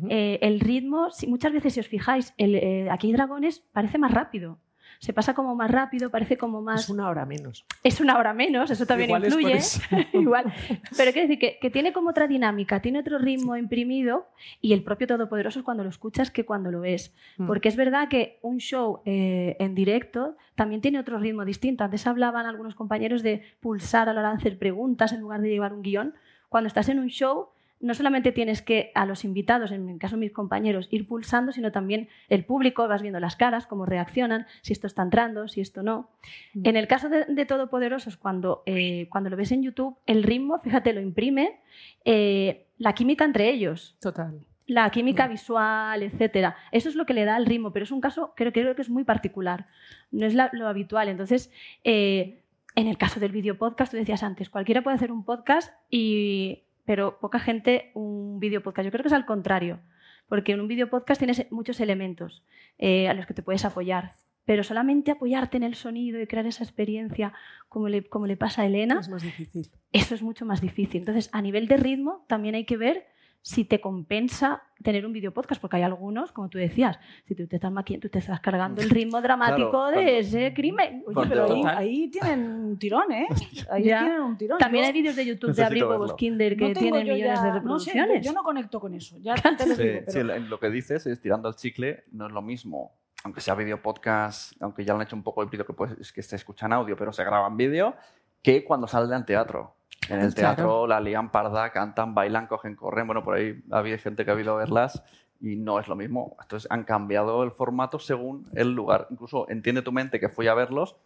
[0.08, 4.12] Eh, el ritmo, si, muchas veces si os fijáis, el, aquí hay dragones parece más
[4.12, 4.58] rápido
[5.02, 6.84] se pasa como más rápido, parece como más...
[6.84, 7.66] Es una hora menos.
[7.82, 9.58] Es una hora menos, eso también influye.
[10.12, 10.54] Igual.
[10.96, 14.28] Pero quiero decir que, tiene como otra dinámica, tiene otro ritmo imprimido
[14.60, 17.12] y el propio Todopoderoso es cuando lo escuchas que cuando lo ves.
[17.36, 17.46] Mm.
[17.48, 21.82] Porque es verdad que un show eh, en directo también tiene otro ritmo distinto.
[21.82, 25.48] Antes hablaban algunos compañeros de pulsar a la hora de hacer preguntas en lugar de
[25.48, 26.14] llevar un guion.
[26.48, 27.48] Cuando estás en un show
[27.82, 31.70] no solamente tienes que a los invitados, en mi caso mis compañeros, ir pulsando, sino
[31.72, 35.82] también el público, vas viendo las caras, cómo reaccionan, si esto está entrando, si esto
[35.82, 36.08] no.
[36.54, 36.66] Mm.
[36.68, 40.58] En el caso de, de Todopoderosos, cuando, eh, cuando lo ves en YouTube, el ritmo,
[40.60, 41.58] fíjate, lo imprime
[42.04, 44.40] eh, la química entre ellos Total.
[44.66, 45.30] la química Mm.
[45.30, 46.56] visual, etcétera.
[46.70, 48.82] Eso es lo que le da el ritmo, pero es un caso creo, creo que
[48.82, 49.66] es muy particular.
[50.10, 51.08] No es la- lo habitual.
[51.08, 51.50] Entonces,
[51.84, 52.38] eh,
[52.74, 56.62] en el caso del video podcast, tú decías antes, cualquiera puede hacer un podcast, y,
[56.84, 58.84] pero poca gente un video podcast.
[58.84, 59.80] Yo creo que es al contrario,
[60.28, 62.44] porque en un video podcast tienes muchos elementos
[62.78, 64.12] eh, a los que te puedes apoyar.
[64.44, 67.32] Pero solamente apoyarte en el sonido y crear esa experiencia
[67.68, 69.70] como le, como le pasa a Elena, Es más difícil.
[69.92, 71.02] eso es mucho más difícil.
[71.02, 73.06] Entonces, a nivel de ritmo, también hay que ver
[73.44, 77.46] si te compensa tener un video podcast, porque hay algunos, como tú decías, si tú
[77.46, 81.02] te estás, tú te estás cargando el ritmo dramático Claro, de cuando- ese crimen.
[81.06, 83.26] Oye, Cuando- pero ahí, tienen un tirón, ¿eh?
[83.70, 84.00] Ahí Ya.
[84.04, 84.58] tienen un tirón.
[84.58, 86.16] También Yo- hay vídeos de YouTube de Necesito abrir huevos verlo.
[86.16, 88.26] Kinder que no tienen yo millones ya- de no sé, reproducciones.
[88.26, 89.18] yo no conecto con eso.
[89.20, 92.04] Ya te lo Sí, digo, sí, pero- lo- lo que dices es tirando el chicle,
[92.12, 92.92] no es lo mismo.
[93.24, 96.12] Aunque sea video podcast, aunque ya lo han hecho un poco híbrido, que, pues, es
[96.12, 97.94] que se escucha en audio, pero se graba en vídeo,
[98.42, 99.76] que cuando salen en teatro.
[100.08, 100.56] En el Claro.
[100.56, 103.06] teatro la lían parda, cantan, bailan, cogen, corren.
[103.06, 105.02] Bueno, por ahí había gente que ha ido a verlas
[105.40, 106.36] y no es lo mismo.
[106.42, 109.06] Entonces han cambiado el formato según el lugar.
[109.10, 110.96] Incluso entiende tu mente que fui a verlos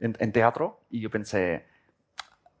[0.00, 1.66] en, en teatro y yo pensé,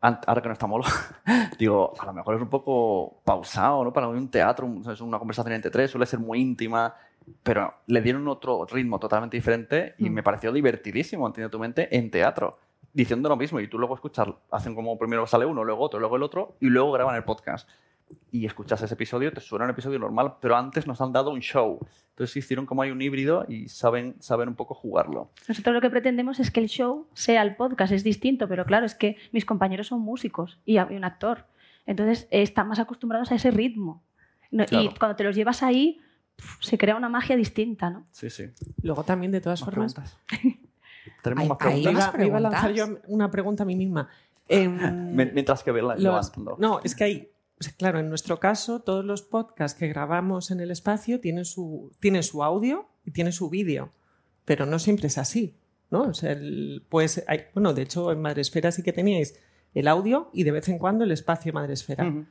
[0.02, 0.84] "Ant- ahora que no está molo,
[1.58, 3.92] digo, a lo mejor es un poco pausado, ¿no?
[3.92, 6.94] Para un teatro, es una conversación entre tres, suele ser muy íntima,
[7.42, 10.12] pero le dieron otro ritmo totalmente diferente y Mm.
[10.12, 12.58] me pareció divertidísimo, entiende tu mente, en teatro,
[12.94, 16.16] diciendo lo mismo y tú luego escuchas, hacen como primero sale uno, luego otro, luego
[16.16, 17.68] el otro y luego graban el podcast.
[18.30, 21.40] Y escuchas ese episodio, te suena un episodio normal, pero antes nos han dado un
[21.40, 21.80] show.
[22.10, 25.30] Entonces hicieron como hay un híbrido y saben, saben un poco jugarlo.
[25.48, 28.86] Nosotros lo que pretendemos es que el show sea el podcast, es distinto, pero claro,
[28.86, 31.46] es que mis compañeros son músicos y un actor.
[31.86, 34.02] Entonces están más acostumbrados a ese ritmo.
[34.50, 34.84] No- Claro.
[34.84, 35.98] Y cuando te los llevas ahí,
[36.60, 38.06] se crea una magia distinta, ¿no?
[38.10, 38.44] Sí, sí.
[38.82, 40.18] Luego también, de todas ¿Más formas, preguntas?
[41.24, 41.92] ¿Tenemos Ahí- más preguntas?
[41.92, 43.04] iba, me iba a lanzar yo preguntas?
[43.10, 44.08] una pregunta a mí misma.
[44.48, 44.76] Em,
[45.34, 46.56] Mientras que haciendo.
[46.60, 50.50] no, es que hay, o sea, claro, en nuestro caso, todos los podcasts que grabamos
[50.50, 53.90] en el espacio tienen su, tienen su audio y tienen su vídeo,
[54.44, 55.56] pero no siempre es así,
[55.90, 56.02] ¿no?
[56.02, 59.34] O sea, el- pues, hay- bueno, de hecho, en Madresfera sí que teníais
[59.74, 62.06] el audio y de vez en cuando el espacio Madresfera.
[62.06, 62.26] Ujú.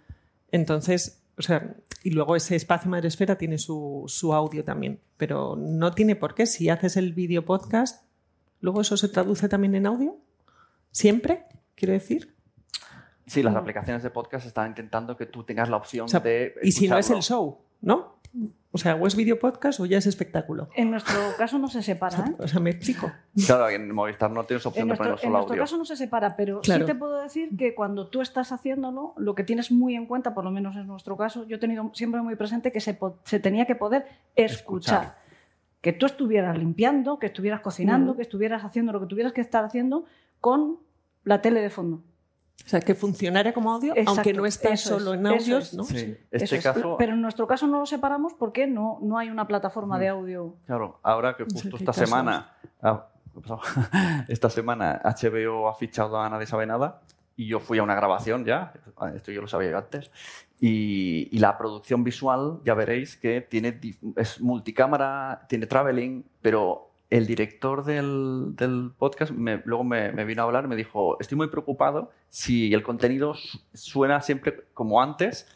[0.51, 5.91] Entonces, o sea, y luego ese espacio Madresfera tiene su, su audio también, pero no
[5.93, 6.45] tiene por qué.
[6.45, 8.02] Si haces el vídeo podcast,
[8.63, 10.17] luego eso se traduce también en audio.
[10.91, 11.45] ¿Siempre?
[11.75, 12.33] Quiero decir.
[13.27, 13.59] Sí, las No.
[13.59, 16.55] aplicaciones de podcast están intentando que tú tengas la opción O sea, de.
[16.63, 18.21] Y si no es el show, ¿no?
[18.71, 20.67] O sea, o es video podcast o ya es espectáculo.
[20.75, 22.33] En nuestro caso no se separa, ¿eh?
[22.39, 23.11] o sea, me explico.
[23.45, 25.63] Claro, en Movistar no tienes opción En de nuestro, poner en solo nuestro audio.
[25.63, 26.85] caso no se separa, pero Claro.
[26.87, 30.33] sí te puedo decir que cuando tú estás haciéndolo, lo que tienes muy en cuenta,
[30.33, 33.39] por lo menos en nuestro caso, yo he tenido siempre muy presente que se, se
[33.39, 34.05] tenía que poder
[34.35, 35.03] escuchar.
[35.03, 35.22] Escuchar.
[35.83, 38.15] Que tú estuvieras limpiando, que estuvieras cocinando, Mm.
[38.15, 40.05] que estuvieras haciendo lo que tuvieras que estar haciendo
[40.39, 40.79] con
[41.25, 41.97] la tele de fondo.
[42.65, 45.73] O sea, que funcionara como audio, Exacto, aunque no eso solo es, en audios, es.
[45.73, 45.83] ¿no?
[45.83, 46.63] Sí, Eso este es.
[46.63, 46.95] caso.
[46.97, 49.99] Pero en nuestro caso no lo separamos porque no, no hay una plataforma Mm.
[49.99, 50.55] de audio.
[50.65, 52.07] Claro, ahora que justo esta casos.
[52.09, 52.51] semana.
[52.81, 53.07] ah,
[54.29, 57.01] esta semana HBO ha fichado a Ana de Sabe Nada
[57.35, 58.71] y yo fui a una grabación ya.
[59.15, 60.11] Esto yo lo sabía yo antes.
[60.65, 63.77] Y, y la producción visual, ya veréis que tiene,
[64.15, 70.41] es multicámara, tiene traveling, pero el director del, del podcast me- luego me, me vino
[70.41, 75.47] a hablar me dijo, estoy muy preocupado si el contenido su- suena siempre como antes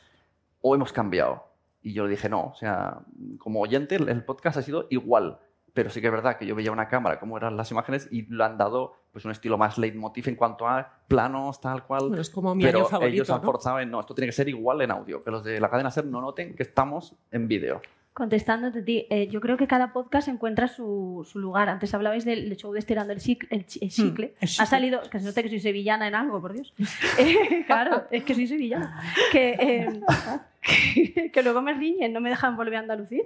[0.61, 1.45] o hemos cambiado.
[1.81, 2.99] Y yo le dije, no, o sea,
[3.37, 5.39] como oyente el, el podcast ha sido igual,
[5.73, 8.23] pero sí que es verdad que yo veía una cámara, cómo eran las imágenes y
[8.23, 12.09] lo han dado pues un estilo más leitmotiv en cuanto a planos, tal cual.
[12.09, 13.15] Bueno, es como mi pero año favorito.
[13.15, 13.45] ellos han ¿no?
[13.47, 15.89] forzado en, no, esto tiene que ser igual en audio, que los de la cadena
[15.89, 17.81] SER no noten que estamos en vídeo.
[18.13, 21.67] Contestándote a ti, eh, yo creo que cada podcast encuentra su, su lugar.
[21.67, 23.47] Antes hablabais del show de Estirando el Chicle.
[23.51, 24.33] El chicle.
[24.39, 24.65] el Ha chicle.
[24.67, 26.73] salido, que se note que soy sevillana en algo, por Dios.
[27.19, 29.01] Eh, claro, es que soy sevillana.
[29.31, 29.99] Que, eh,
[30.67, 33.23] que, que luego me riñen, no me dejan volver a Andalucía.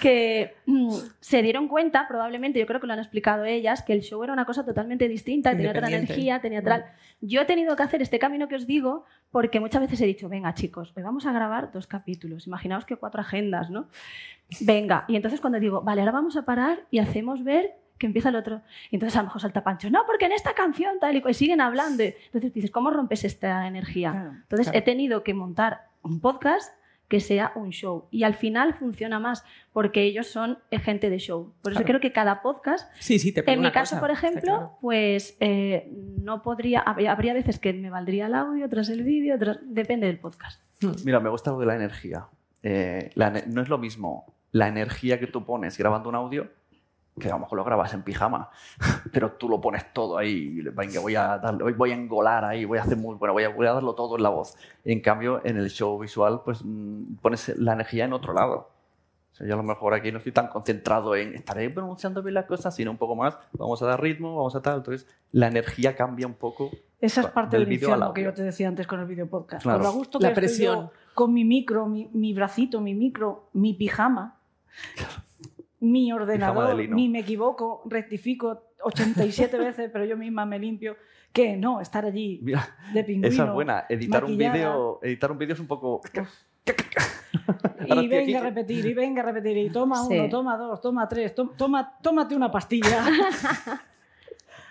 [0.00, 4.02] Que mm, se dieron cuenta, probablemente, yo creo que lo han explicado ellas, que el
[4.02, 6.84] show era una cosa totalmente distinta, tenía otra energía, tenía tal.
[7.22, 10.28] Yo he tenido que hacer este camino que os digo porque muchas veces he dicho,
[10.28, 13.88] venga chicos, hoy vamos a grabar dos capítulos, imaginaos que cuatro agendas, ¿no?
[14.60, 18.28] Venga, y entonces cuando digo, vale, ahora vamos a parar y hacemos ver que empieza
[18.28, 18.60] el otro.
[18.90, 21.30] Y entonces a lo mejor salta Pancho, no, porque en esta canción tal y cual",
[21.30, 22.02] y siguen hablando.
[22.02, 24.10] Entonces dices, ¿cómo rompes esta energía?
[24.10, 24.30] Claro.
[24.32, 24.78] Entonces Claro.
[24.78, 26.72] he tenido que montar un podcast
[27.08, 28.08] que sea un show.
[28.10, 31.52] Y al final funciona más porque ellos son gente de show.
[31.62, 31.86] Por eso Claro.
[31.86, 34.78] creo que cada podcast Sí, sí, te en mi caso, cosa, por ejemplo, claro.
[34.80, 35.88] pues eh,
[36.20, 40.06] no podría, habría, habría veces que me valdría el audio, otras el vídeo, otras, depende
[40.08, 40.60] del podcast.
[41.04, 42.26] Mira, me gusta lo de la energía.
[42.62, 46.50] Eh, la no es lo mismo la energía que tú pones grabando un audio
[47.18, 48.50] que a lo mejor lo grabas en pijama,
[49.12, 52.78] pero tú lo pones todo ahí, venga, voy a, darle, voy a engolar ahí, voy
[52.78, 54.56] a hacer muy, bueno, voy a, voy a darlo todo en la voz.
[54.84, 58.70] En cambio, en el show visual, pues mm, pones la energía en otro lado.
[59.32, 62.34] O sea, yo a lo mejor aquí no estoy tan concentrado en estaré pronunciando bien
[62.34, 64.78] las cosas, sino un poco más, vamos a dar ritmo, vamos a tal.
[64.78, 66.70] Entonces, la energía cambia un poco.
[67.00, 69.62] Esa es parte Del del, infierno que yo te decía antes con el video podcast.
[69.62, 69.78] Claro.
[69.78, 70.76] Con lo a gusto que La estoy presión.
[70.86, 74.36] yo con mi micro, mi, mi bracito, mi micro, mi pijama,
[75.80, 80.96] mi ordenador, mi me equivoco, rectifico 87 veces, pero yo misma me limpio.
[81.32, 83.28] Que no, estar allí Mira, de pingüino.
[83.28, 83.84] esa es buena.
[83.88, 86.00] Editar un vídeo, editar un vídeo es un poco.
[87.88, 90.18] Y venga a repetir, y venga a repetir, y toma Sí.
[90.18, 93.04] uno, toma dos, toma tres, to- toma, tómate una pastilla.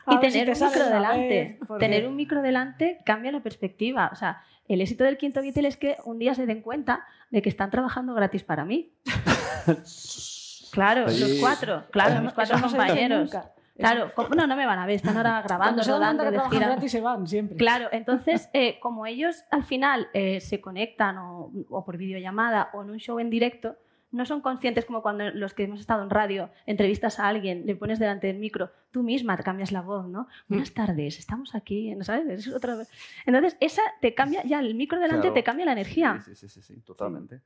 [0.07, 1.57] Y si tener te un micro delante.
[1.67, 4.09] vez, Tener un micro delante cambia la perspectiva.
[4.11, 7.41] O sea, el éxito del quinto Beatle es que un día se den cuenta de
[7.41, 8.91] que están trabajando gratis para mí.
[10.75, 13.31] Claro, los cuatro, claro, los cuatro compañeros.
[13.77, 16.31] Claro, como- no, no me van a ver, están ahora grabando, se dan rodando, que
[16.31, 16.67] de gira.
[16.67, 17.57] gratis se van siempre.
[17.57, 22.83] Claro, entonces, eh, como ellos al final eh, se conectan o, o por videollamada o
[22.83, 23.75] en un show en directo,
[24.11, 27.75] no son conscientes como cuando los que hemos estado en radio, entrevistas a alguien, le
[27.75, 30.27] pones delante del micro, tú misma te cambias la voz, ¿no?
[30.47, 32.25] Buenas tardes, estamos aquí, ¿no ¿sabes?
[32.47, 32.89] Es otra vez.
[33.25, 35.33] Entonces, esa te cambia, ya el micro delante Claro.
[35.33, 36.21] te cambia la energía.
[36.23, 37.41] Sí, sí, sí, sí, totalmente.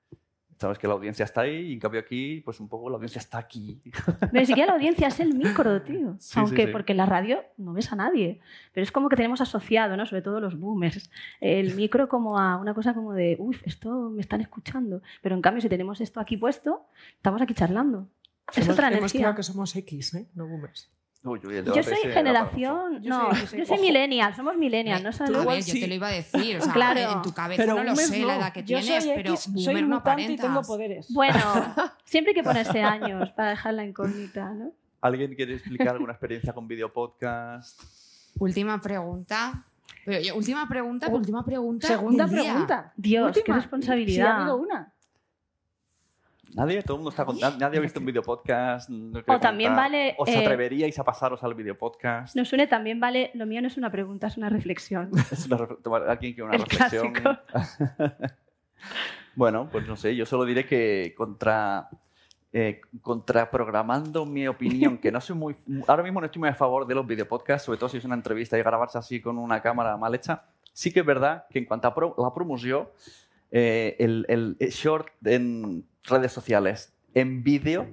[0.60, 3.20] Sabes que la audiencia está ahí y en cambio aquí, pues un poco la audiencia
[3.20, 3.82] está aquí.
[4.20, 6.18] Pero ni siquiera la audiencia es el micro, tío.
[6.20, 6.72] Sí, Aunque sí, sí.
[6.74, 8.42] porque en la radio no ves a nadie.
[8.74, 10.06] Pero es como que tenemos asociado, ¿no?
[10.06, 14.20] Sobre todo los boomers, el micro como a una cosa como de, uff, esto me
[14.20, 15.02] están escuchando.
[15.22, 18.10] Pero en cambio, si tenemos esto aquí puesto, estamos aquí charlando.
[18.52, 19.20] Es Hemos, otra hemos energía.
[19.22, 20.28] quedado que somos X, ¿eh?
[20.36, 20.92] no boomers.
[21.22, 23.02] Uy, uy, el Yo soy generación.
[23.04, 23.84] Yo no, soy- yo soy- yo soy ojo.
[23.86, 25.36] millennial, somos millennial, ¿no Tú sabes?
[25.36, 25.80] A igual yo sí.
[25.82, 26.58] te lo iba a decir.
[26.58, 27.00] O sea, Claro.
[27.12, 28.28] en tu cabeza Pero no lo sé no.
[28.28, 30.68] la edad que Yo tienes, soy pero X, soy no mutante y tengo aparentas.
[30.68, 31.08] poderes.
[31.14, 31.40] Bueno,
[32.06, 34.72] siempre hay que ponerse años para dejar la incógnita, ¿no?
[35.02, 37.82] ¿Alguien quiere explicar alguna experiencia con video podcast?
[38.40, 39.66] Última pregunta.
[40.06, 41.88] Pero última pregunta, Oh, última pregunta.
[41.88, 42.94] Segunda pregunta.
[42.96, 43.58] Dios, qué Última.
[43.58, 44.26] responsabilidad.
[44.26, 44.94] Sí, ha habido una.
[46.60, 46.82] ¿Nadie?
[46.84, 47.40] ¿Todo el mundo está con...
[47.40, 48.90] ¿Nadie ha visto un video podcast?
[48.90, 49.86] No O también contar?
[49.86, 52.36] vale, ¿Os eh, atreveríais a pasaros al video podcast?
[52.36, 55.10] Nos une también, vale, lo mío no es una pregunta, es una reflexión.
[55.32, 55.58] Es una
[56.08, 57.14] ¿Alguien quiere una El reflexión?
[59.36, 61.90] bueno, pues no sé, yo solo diré que contra,
[62.52, 65.56] eh, contraprogramando mi opinión, que no soy muy...
[65.88, 68.16] Ahora mismo no estoy muy a favor de los videopodcasts, sobre todo si es una
[68.16, 70.44] entrevista y grabarse así con una cámara mal hecha.
[70.74, 72.90] Sí que es verdad que en cuanto a pro- la promoción,
[73.52, 77.88] eh, el, el- el short en redes sociales en vídeo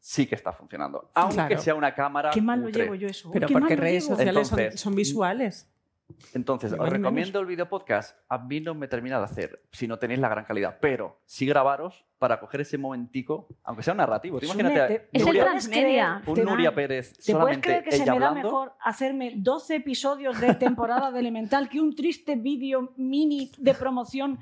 [0.00, 1.10] sí que está funcionando.
[1.14, 1.60] Aunque Claro.
[1.60, 3.30] sea una cámara Qué mal lo llevo yo eso.
[3.32, 5.68] Pero porque redes sociales son- Entonces, son, visuales.
[6.34, 8.16] Entonces, os recomiendo el video podcast.
[8.28, 11.46] A mí no me termina de hacer si no tenéis la gran calidad, pero sí
[11.46, 14.38] grabaros para coger ese momentico, aunque sea narrativo.
[14.38, 16.22] Tú Sune, imagínate te- Es te el Nuria- puedes transmedia.
[16.24, 18.34] un te- Nuria Pérez ¿Te puedes solamente creer que se me da hablando.
[18.36, 24.38] mejor hacerme 12 episodios de temporada de Elemental que un triste vídeo mini de promoción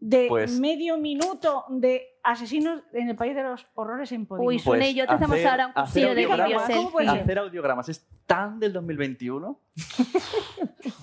[0.00, 4.46] de Pues- medio minuto de asesinos en el país de los horrores en Podimo?
[4.48, 6.90] Uy, Sune y yo te hacemos Pues hacer- ahora un cursillo de vídeo audiogramas- ¿Cómo
[6.90, 7.22] puede selfie.
[7.24, 7.30] ser?
[7.30, 9.86] Hacer audiogramas es tan del 2021 es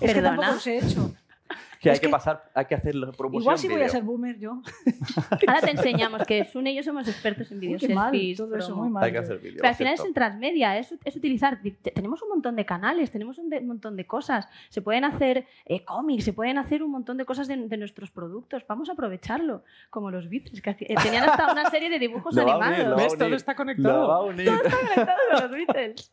[0.00, 0.28] que Perdona.
[0.28, 1.14] tampoco los he hecho.
[1.80, 3.90] que hay que, que- pasar, hay que hacer la promoción Igual sí voy a vídeo.
[3.92, 4.62] ser boomer yo.
[5.48, 8.56] Ahora te enseñamos que Sune y yo somos expertos en Uy, vídeos qué mal, todo
[8.56, 9.04] eso, muy mal.
[9.04, 9.56] Hay que hacer vídeo.
[9.58, 11.60] Pero al final es en transmedia, es, es utilizar.
[11.62, 14.48] te- Tenemos un montón de canales, tenemos un, de- un montón de cosas.
[14.68, 18.10] Se pueden hacer eh, cómics, se pueden hacer un montón de cosas de, de nuestros
[18.10, 18.64] productos.
[18.68, 22.46] Vamos a aprovecharlo, como los Beatles, que eh, tenían hasta una serie de dibujos Lo
[22.46, 22.90] va a unir, animados.
[22.90, 23.12] lo va a ¿Ves?
[23.18, 23.36] Todo unir.
[23.36, 24.12] está Lo va conectado.
[24.12, 24.48] a unir.
[24.48, 26.12] Conectados con los Beatles.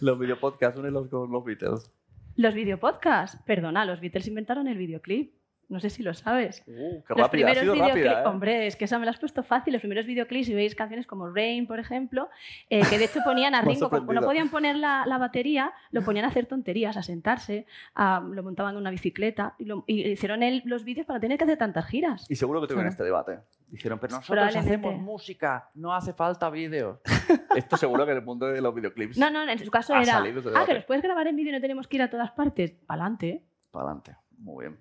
[0.00, 1.90] Los videopodcasts, únelos con los Beatles.
[2.38, 5.32] Los videopodcasts, perdona, los Beatles inventaron el videoclip.
[5.68, 6.62] No sé si lo sabes.
[6.66, 8.26] Uh, qué los rápida, ha primeros sido videoclips, rápida, ¿eh?
[8.26, 9.74] hombre, es que esa me la has puesto fácil.
[9.74, 12.30] Los primeros videoclips, si veis canciones como Rain, por ejemplo,
[12.70, 16.02] eh, que de hecho ponían a Ringo, como no podían poner la, la batería, lo
[16.02, 20.08] ponían a hacer tonterías, a sentarse, a- lo montaban en una bicicleta y, lo- y
[20.08, 22.24] hicieron el- los vídeos para tener que hacer tantas giras.
[22.30, 22.90] Y seguro que tuvieron Claro.
[22.92, 23.38] este debate.
[23.70, 27.00] Dijeron, pero nosotros hacemos música, no hace falta vídeos.
[27.54, 29.18] Esto seguro que en el mundo de los videoclips.
[29.18, 30.22] No, no, en su caso era,
[30.54, 32.72] ah, que los puedes grabar en vídeo y no tenemos que ir a todas partes.
[32.86, 33.42] Pa'lante.
[33.70, 34.16] Para adelante.
[34.38, 34.78] Muy bien.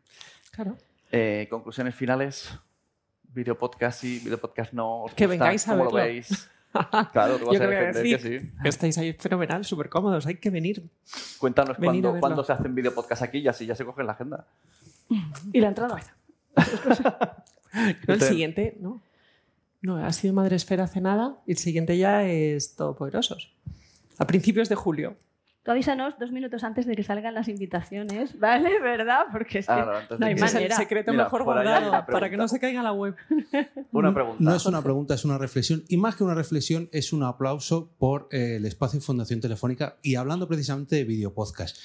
[0.57, 0.75] Claro.
[1.11, 2.49] Eh, conclusiones finales.
[3.31, 5.03] Video podcast sí, video podcast no.
[5.03, 5.43] ¿Os Que gusta?
[5.43, 6.09] vengáis a ¿Cómo lo verlo.
[6.13, 6.49] veis?
[7.13, 8.41] Claro, tú vas Yo a defender que decir.
[8.41, 8.51] sí.
[8.63, 10.83] Que estáis ahí fenomenal, súper cómodos, hay que venir.
[11.37, 11.77] Cuéntanos
[12.19, 14.47] cuándo, se hacen video podcast aquí y así ya se coge en la agenda.
[15.53, 15.99] Y la entrada.
[17.73, 19.01] No, el Este- siguiente, no.
[19.81, 23.51] No, ha sido Madre Esfera hace nada y el siguiente ya es Todopoderosos.
[24.17, 25.15] A principios de julio.
[25.67, 28.79] Tú avísanos dos minutos antes de que salgan las invitaciones, ¿vale?
[28.79, 29.25] ¿Verdad?
[29.33, 30.75] Porque es que Ah, no, entonces- no hay Es el manera.
[30.77, 32.37] secreto Mira, mejor guardado una para que pregunta.
[32.37, 33.15] no se caiga la web.
[33.91, 34.37] Una pregunta.
[34.43, 35.83] No es una pregunta, es una reflexión.
[35.89, 40.15] Y más que una reflexión, es un aplauso por eh, el espacio Fundación Telefónica y
[40.15, 41.77] hablando precisamente de video podcast.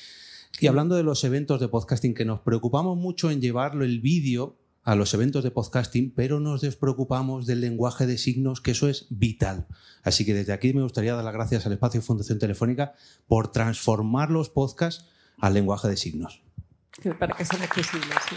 [0.60, 4.54] Y hablando de los eventos de podcasting, que nos preocupamos mucho en llevarlo el vídeo
[4.84, 9.06] a los eventos de podcasting, pero nos despreocupamos del lenguaje de signos, que eso es
[9.10, 9.66] vital.
[10.02, 12.94] Así que desde aquí me gustaría dar las gracias al espacio Fundación Telefónica
[13.28, 15.08] por transformar los podcasts
[15.40, 16.42] al lenguaje de signos.
[17.00, 18.16] que- Para que sean accesibles.
[18.28, 18.36] sí.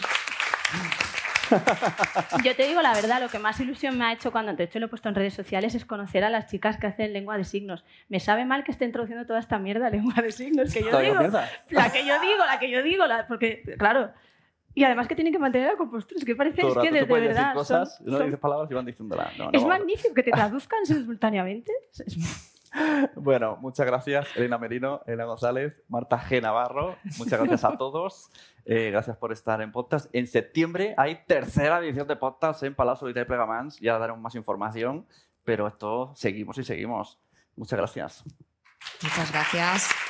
[2.43, 4.79] Yo te digo la verdad, lo que más ilusión me ha hecho cuando, de hecho
[4.79, 7.43] lo he puesto en redes sociales, es conocer a las chicas que hacen lengua de
[7.43, 7.83] signos.
[8.09, 10.99] Me sabe mal que esté introduciendo toda esta mierda a lengua de signos, que yo
[10.99, 11.15] digo,
[11.69, 14.11] la que yo digo, la que yo digo, la- porque, claro,
[14.75, 17.05] y además que tienen que mantener la compostura, es que parece Todo es que de,
[17.05, 19.37] tú de verdad decir cosas, son- no son- dices palabras y van diciéndolas.
[19.39, 19.67] No, es no.
[19.69, 21.71] magnífico que te traduzcan simultáneamente.
[23.15, 26.41] Bueno, muchas gracias, Elena Merino, Elena González, Marta G.
[26.41, 26.97] Navarro.
[27.17, 28.29] Muchas gracias a todos.
[28.65, 30.13] Eh, gracias por estar en podcast.
[30.13, 33.79] En septiembre hay tercera edición de podcast en Palau Solitaire y Pegamans.
[33.79, 35.07] Ya daremos más información,
[35.45, 37.17] pero esto seguimos y seguimos.
[37.55, 38.23] Muchas gracias.
[39.01, 40.04] Muchas gracias.